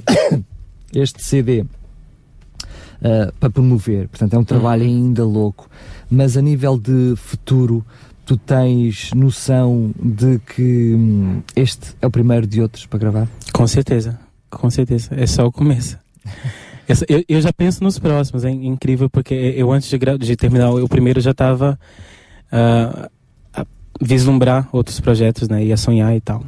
[0.95, 1.65] este CD
[3.05, 4.09] ah, para promover.
[4.09, 5.69] Portanto, é um trabalho ainda louco.
[6.11, 7.85] Mas a nível de futuro,
[8.25, 13.29] tu tens noção de que hum, este é o primeiro de outros para gravar?
[13.53, 14.19] Com certeza,
[14.49, 15.11] com certeza.
[15.15, 15.99] É só o começo.
[17.09, 20.87] Eu, eu já penso nos próximos, é incrível, porque eu antes de, de terminar o
[20.87, 21.81] primeiro já estava
[22.53, 23.09] a
[23.99, 25.65] vislumbrar outros projetos, né?
[25.65, 26.45] Ia sonhar e tal.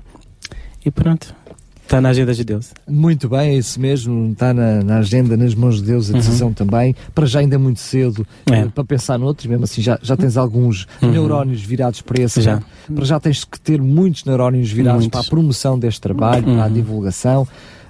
[0.85, 1.35] E pronto,
[1.89, 2.72] tá na agenda de Deus.
[2.89, 4.32] Muito bem, é isso mesmo.
[4.32, 6.18] Está na, na agenda, nas mãos de Deus, a Uhum.
[6.18, 6.95] decisão também.
[7.14, 8.61] Para já ainda é muito cedo É.
[8.61, 11.11] eh, para pensar noutros, mesmo assim já, já tens alguns Uhum.
[11.12, 12.41] neurónios virados para esse.
[12.41, 12.62] Já.
[12.95, 15.20] Para já tens que ter muitos neurónios virados Muitos.
[15.20, 16.72] para a promoção deste trabalho, para a Uhum.
[16.72, 17.47] divulgação.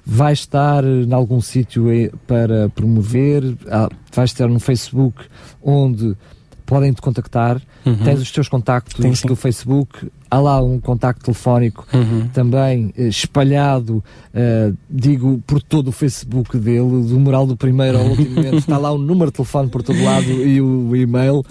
[0.09, 5.17] Vais estar eh, em algum sítio eh, para promover, ah, vais estar no Facebook
[5.63, 6.15] onde
[6.67, 7.61] podem te contactar.
[7.85, 7.97] Uhum.
[8.05, 9.29] Tens os teus contactos sim.
[9.29, 12.29] do Facebook, há lá um contacto telefónico Uhum.
[12.33, 14.03] também eh, espalhado,
[14.35, 18.77] eh, digo, por todo o Facebook dele, do moral do primeiro ao último momento, está
[18.77, 21.45] lá o número de telefone por todo lado e o e-mail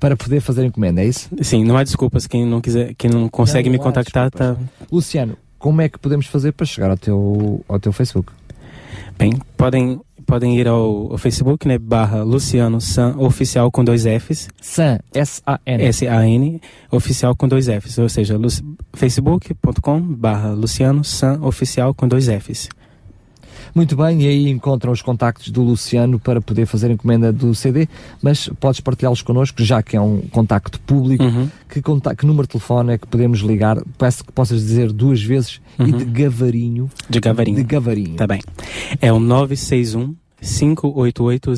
[0.00, 1.28] para poder fazer encomenda, é isso?
[1.42, 2.26] Sim, não há desculpas.
[2.26, 4.56] Quem não quiser, quem não consegue Não, me não há contactar, tá
[4.90, 8.32] Luciano, como é que podemos fazer para chegar ao teu, ao teu Facebook?
[9.20, 9.38] bem.
[9.56, 10.00] Podem,
[10.30, 11.76] podem ir ao, ao Facebook, né?
[11.76, 14.48] Barra Luciano San Oficial com dois Fs.
[14.60, 15.82] Sam, S-A-N.
[15.84, 16.60] S-A-N,
[16.90, 18.38] oficial com dois Fs, ou seja,
[18.94, 22.68] facebook.com barra Luciano San Oficial com dois Fs.
[23.72, 27.86] Muito bem, e aí encontram os contactos do Luciano para poder fazer encomenda do CD,
[28.20, 31.22] mas podes partilhá-los connosco, já que é um contacto público.
[31.22, 31.48] Uhum.
[31.68, 33.76] Que, conta- que número de telefone é que podemos ligar?
[33.96, 35.98] Peço que possas dizer duas vezes e Uhum.
[35.98, 36.90] de Gavarinho.
[37.08, 37.56] De Gavarinho.
[37.58, 38.16] De Gavarinho.
[38.16, 38.40] Tá bem.
[39.00, 41.52] É o 961 588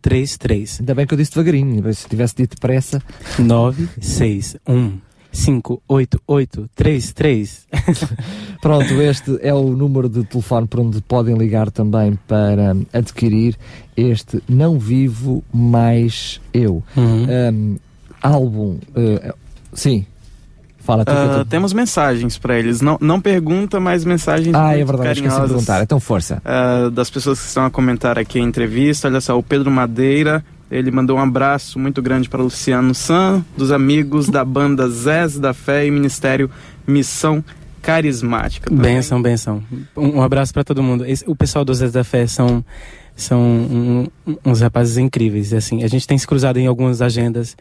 [0.00, 0.80] 033.
[0.80, 3.02] Ainda bem que eu disse devagarinho, se tivesse dito depressa.
[3.38, 5.00] 961
[5.32, 7.66] 588 33.
[8.60, 13.56] Pronto, este é o número de telefone por onde podem ligar também para adquirir
[13.96, 16.82] este Não Vivo Mais Eu.
[16.96, 17.26] Uhum.
[17.52, 17.76] Um,
[18.22, 18.78] álbum.
[18.94, 19.34] eh,
[19.72, 20.06] sim.
[20.88, 22.80] Fala tu, eu tô- temos mensagens para eles.
[22.80, 25.82] Não, não pergunta, mas mensagens Ah, é muito verdade, esqueci de carinhosas, perguntar.
[25.82, 26.40] Então, força.
[26.42, 29.06] ah, das pessoas que estão a comentar aqui a entrevista.
[29.06, 33.44] Olha só, o Pedro Madeira, ele mandou um abraço muito grande para o Luciano San,
[33.54, 36.50] dos amigos da banda Zés da Fé e Ministério
[36.86, 37.44] Missão
[37.82, 38.68] Carismática.
[38.70, 38.94] também.
[38.96, 39.62] Benção, benção.
[39.96, 41.04] Um, um abraço pra todo mundo.
[41.06, 42.64] Esse- o pessoal do Zé da Fé são,
[43.14, 44.06] são um-
[44.44, 45.52] uns rapazes incríveis.
[45.52, 47.56] Assim, a gente tem se cruzado em algumas agendas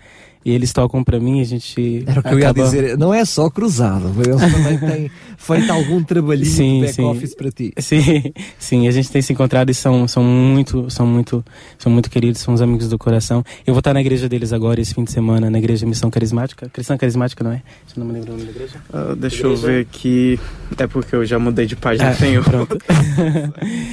[0.47, 1.41] e eles tocam pra mim.
[1.41, 2.97] A gente Era o que eu ia acaba- dizer.
[2.97, 7.01] Não é só cruzado, eles também têm feito algum trabalhinho Sim, de sim.
[7.03, 7.73] back-office para ti.
[7.79, 11.43] Sim, sim, a gente tem se encontrado e são, são muito, são muito,
[11.77, 13.43] são muito queridos, são os amigos do coração.
[13.65, 16.69] Eu vou estar na igreja deles agora esse fim de semana, na igreja Missão Carismática.
[16.69, 17.61] Cristã Carismática, não é?
[17.87, 18.75] Se eu não me lembro o nome da igreja.
[18.93, 20.39] Ah, deixa eu ver aqui.
[20.77, 22.09] É porque eu já mudei de página.
[22.11, 22.41] Ah, tenho.
[22.43, 22.77] pronto.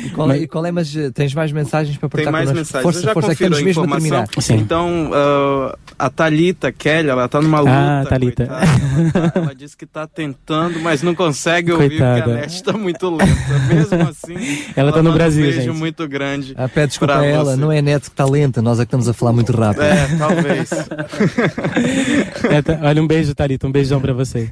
[0.05, 2.49] E qual, é- e qual é, mas eh, tens mais mensagens para Tem partilhar mais
[2.49, 2.77] connosco?
[2.77, 2.83] mensagens.
[2.85, 4.25] Força, eu já força, que confiro a informação.
[4.57, 6.11] Então, ah, a
[6.45, 7.72] Thalita Kelly, ela tá numa luta.
[7.72, 8.47] Ah, Thalita.
[8.47, 8.66] coitada.
[9.14, 12.32] Ela, tá- ela disse que tá tentando, mas não consegue ouvir porque Coitada.
[12.32, 13.59] a net tá muito lenta.
[13.68, 15.78] Mesmo assim, Ela tá no Brasil, um beijo gente.
[15.78, 16.55] muito grande.
[16.57, 17.61] Ah, pede desculpa Pra a ela, você.
[17.61, 19.82] não é net que está lenta, nós é que estamos a falar muito rápido.
[19.84, 20.70] É, talvez.
[22.51, 24.51] É, tá- olha, um beijo, Thalita, um beijão pra você.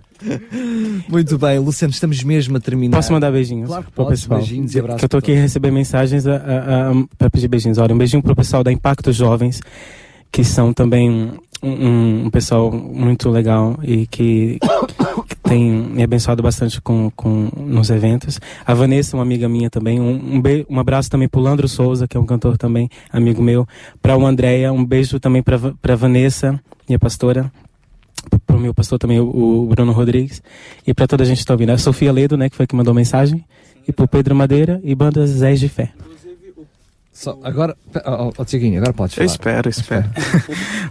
[1.09, 2.97] Muito bem, Luciano, estamos mesmo a terminar.
[2.97, 4.39] Posso mandar beijinhos Claro que podes, pessoal?
[4.41, 6.37] beijinhos e abraços Que eu tô para aqui a receber mensagens a, a,
[6.91, 7.79] a, pra pedir beijinhos.
[7.79, 9.61] Olha, um beijinho pro pessoal da Impacto Jovens,
[10.33, 11.31] que são também
[11.63, 14.59] um, um, pessoal muito legal e que,
[15.29, 18.41] que tem me abençoado bastante com, com, nos eventos.
[18.67, 20.01] A Vanessa, uma amiga minha também.
[20.01, 23.43] Um, um, be, um abraço também pro Landro Souza, que é um cantor também, amigo
[23.43, 23.69] meu.
[24.01, 26.59] Pra o Andréia, um beijo também pra Vanessa,
[26.89, 27.53] minha pastora
[28.47, 30.43] pro meu pastor também, o, o Bruno Rodrigues,
[30.87, 31.71] e para toda a gente que está ouvindo.
[31.71, 33.45] A Sofia Ledo, né, que foi que mandou mensagem,
[33.87, 35.93] e pro Pedro Madeira e bandas Zés de Fé.
[37.23, 38.45] Só, agora, ó, ó,
[38.77, 39.27] agora podes Eu falar.
[39.27, 40.11] espero, eu espero.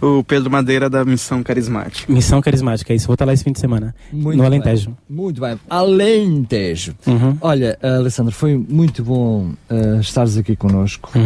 [0.00, 2.10] o Pedro Madeira da Missão Carismática.
[2.10, 3.06] Missão Carismática, é isso.
[3.06, 4.46] Vou estar lá esse fim de semana, Muito no bem.
[4.46, 4.96] Alentejo.
[5.10, 5.60] Muito bem.
[5.68, 6.94] Alentejo.
[7.06, 7.36] Uhum.
[7.38, 11.10] Olha, uh, Alessandro, foi muito bom uh, estares aqui connosco.
[11.14, 11.20] Uhum.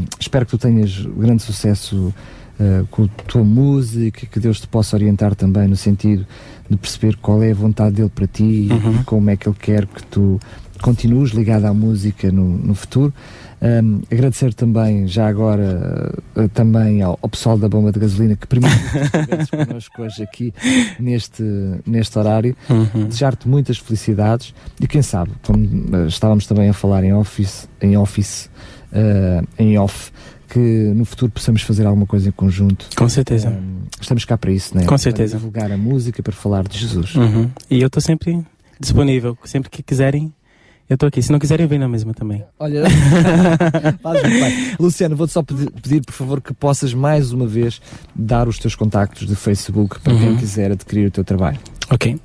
[0.00, 2.12] Um, espero que tu tenhas grande sucesso
[2.58, 6.26] uh, com a tua música, que Deus te possa orientar também no sentido
[6.68, 9.00] de perceber qual é a vontade dele para ti Uhum.
[9.00, 10.40] e como é que ele quer que tu
[10.80, 13.14] continues ligado à música no, no futuro.
[13.62, 18.44] Um, agradecer também, já agora, uh, também ao, ao, pessoal da bomba de gasolina que
[18.44, 20.52] permite que connosco hoje aqui
[20.98, 21.44] neste,
[21.86, 22.56] neste horário.
[22.68, 23.06] Uhum.
[23.06, 27.96] Desejar-te muitas felicidades e quem sabe, como uh, estávamos também a falar em office, em
[27.96, 28.50] office,
[28.92, 30.10] uh, em off,
[30.48, 32.88] que no futuro possamos fazer alguma coisa em conjunto.
[32.96, 33.48] Com certeza.
[33.48, 34.86] Um, estamos cá para isso, né?
[34.86, 35.36] Com certeza.
[35.36, 37.14] Para divulgar a música, para falar de Jesus.
[37.14, 37.48] Uhum.
[37.70, 38.44] E eu estou sempre
[38.80, 40.32] disponível, sempre que quiserem
[40.92, 41.22] eu estou aqui.
[41.22, 42.44] Se não quiserem, vem na mesma também.
[42.58, 42.84] Olha,
[44.02, 44.76] faz bem.
[44.78, 47.80] Luciano, vou-te só pedir, pedir, por favor, que possas mais uma vez
[48.14, 50.20] dar os teus contactos de Facebook para uhum.
[50.20, 51.58] quem quiser adquirir o teu trabalho.
[51.90, 52.18] Ok.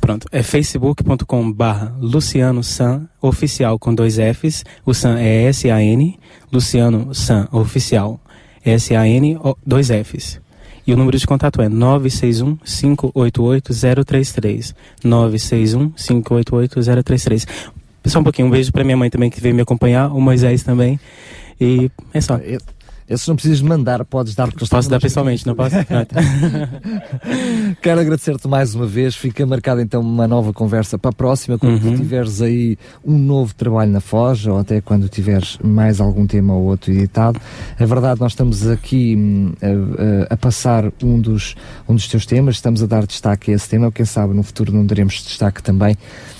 [0.00, 4.64] Pronto, é facebook.com barra Luciano San Oficial com dois Fs.
[4.86, 6.18] O San é S-A-N,
[6.52, 8.20] Luciano San Oficial,
[8.64, 10.40] S-A-N, dois Fs.
[10.86, 13.72] E o número de contato é 961 588
[18.02, 18.04] 033.
[18.04, 18.06] 961 588 033.
[18.06, 20.62] Só um pouquinho, um beijo para minha mãe também que veio me acompanhar, o Moisés
[20.62, 20.98] também.
[21.60, 22.36] E é só.
[22.36, 22.60] Eu
[23.08, 25.76] esses não precisas mandar, podes dar porque Posso dar pessoalmente, não posso?
[27.80, 29.16] Quero agradecer-te mais uma vez.
[29.16, 31.96] Fica marcada então uma nova conversa para a próxima, quando uhum.
[31.96, 36.64] tiveres aí um novo trabalho na Foz, ou até quando tiveres mais algum tema ou
[36.64, 37.40] outro editado.
[37.80, 39.54] A verdade, nós estamos aqui hum,
[40.28, 41.54] a, a, passar um dos,
[41.88, 43.90] um dos teus temas, estamos a dar destaque a esse tema.
[43.90, 45.96] Quem sabe no futuro não daremos destaque também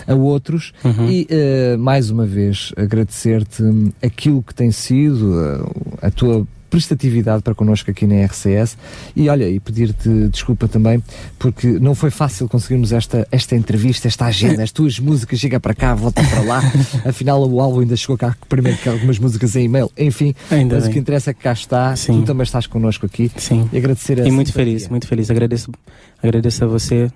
[0.08, 0.72] a outros.
[0.84, 1.08] Uhum.
[1.08, 7.42] E uh, mais uma vez agradecer-te hum, aquilo que tem sido uh, a tua prestatividade
[7.42, 8.76] para connosco aqui na RCS
[9.16, 11.02] e olha, e pedir-te desculpa também
[11.38, 15.74] porque não foi fácil conseguirmos esta, esta entrevista, esta agenda, as tuas músicas chega para
[15.74, 16.62] cá, volta para lá,
[17.08, 20.84] afinal o álbum ainda chegou cá primeiro que algumas músicas em e-mail, enfim, ainda mas
[20.84, 20.90] bem.
[20.90, 22.20] o que interessa é que cá está, Sim.
[22.20, 23.68] tu também estás connosco aqui Sim.
[23.72, 25.70] e agradecer a E muito feliz, muito feliz, agradeço,
[26.22, 27.10] agradeço a você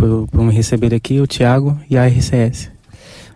[0.00, 2.70] por, por me receber aqui, o Tiago e a RCS.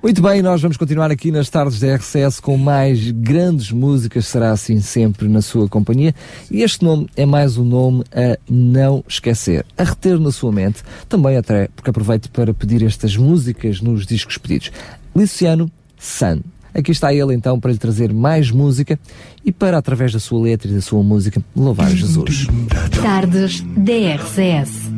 [0.02, 4.50] Muito bem, nós vamos continuar aqui nas tardes da RCS com mais grandes músicas, será
[4.50, 6.14] assim sempre na sua companhia.
[6.50, 10.82] E este nome é mais um nome a não esquecer, a reter na sua mente,
[11.08, 14.72] também até porque aproveito para pedir estas músicas nos discos pedidos.
[15.14, 16.40] Luciano San.
[16.74, 18.98] Aqui está ele então para lhe trazer mais música
[19.44, 22.46] e para, através da sua letra e da sua música, louvar Jesus.
[23.00, 24.90] Tardes DRCS.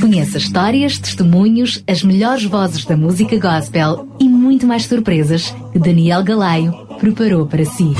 [0.00, 6.22] Conheça histórias, testemunhos, as melhores vozes da música gospel e muito mais surpresas que Daniel
[6.22, 7.94] Galaio preparou para si.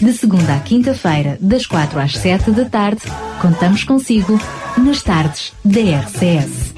[0.00, 3.00] De segunda à quinta-feira, das quatro às sete da tarde,
[3.40, 4.38] contamos consigo
[4.76, 6.74] nas tardes DRCS.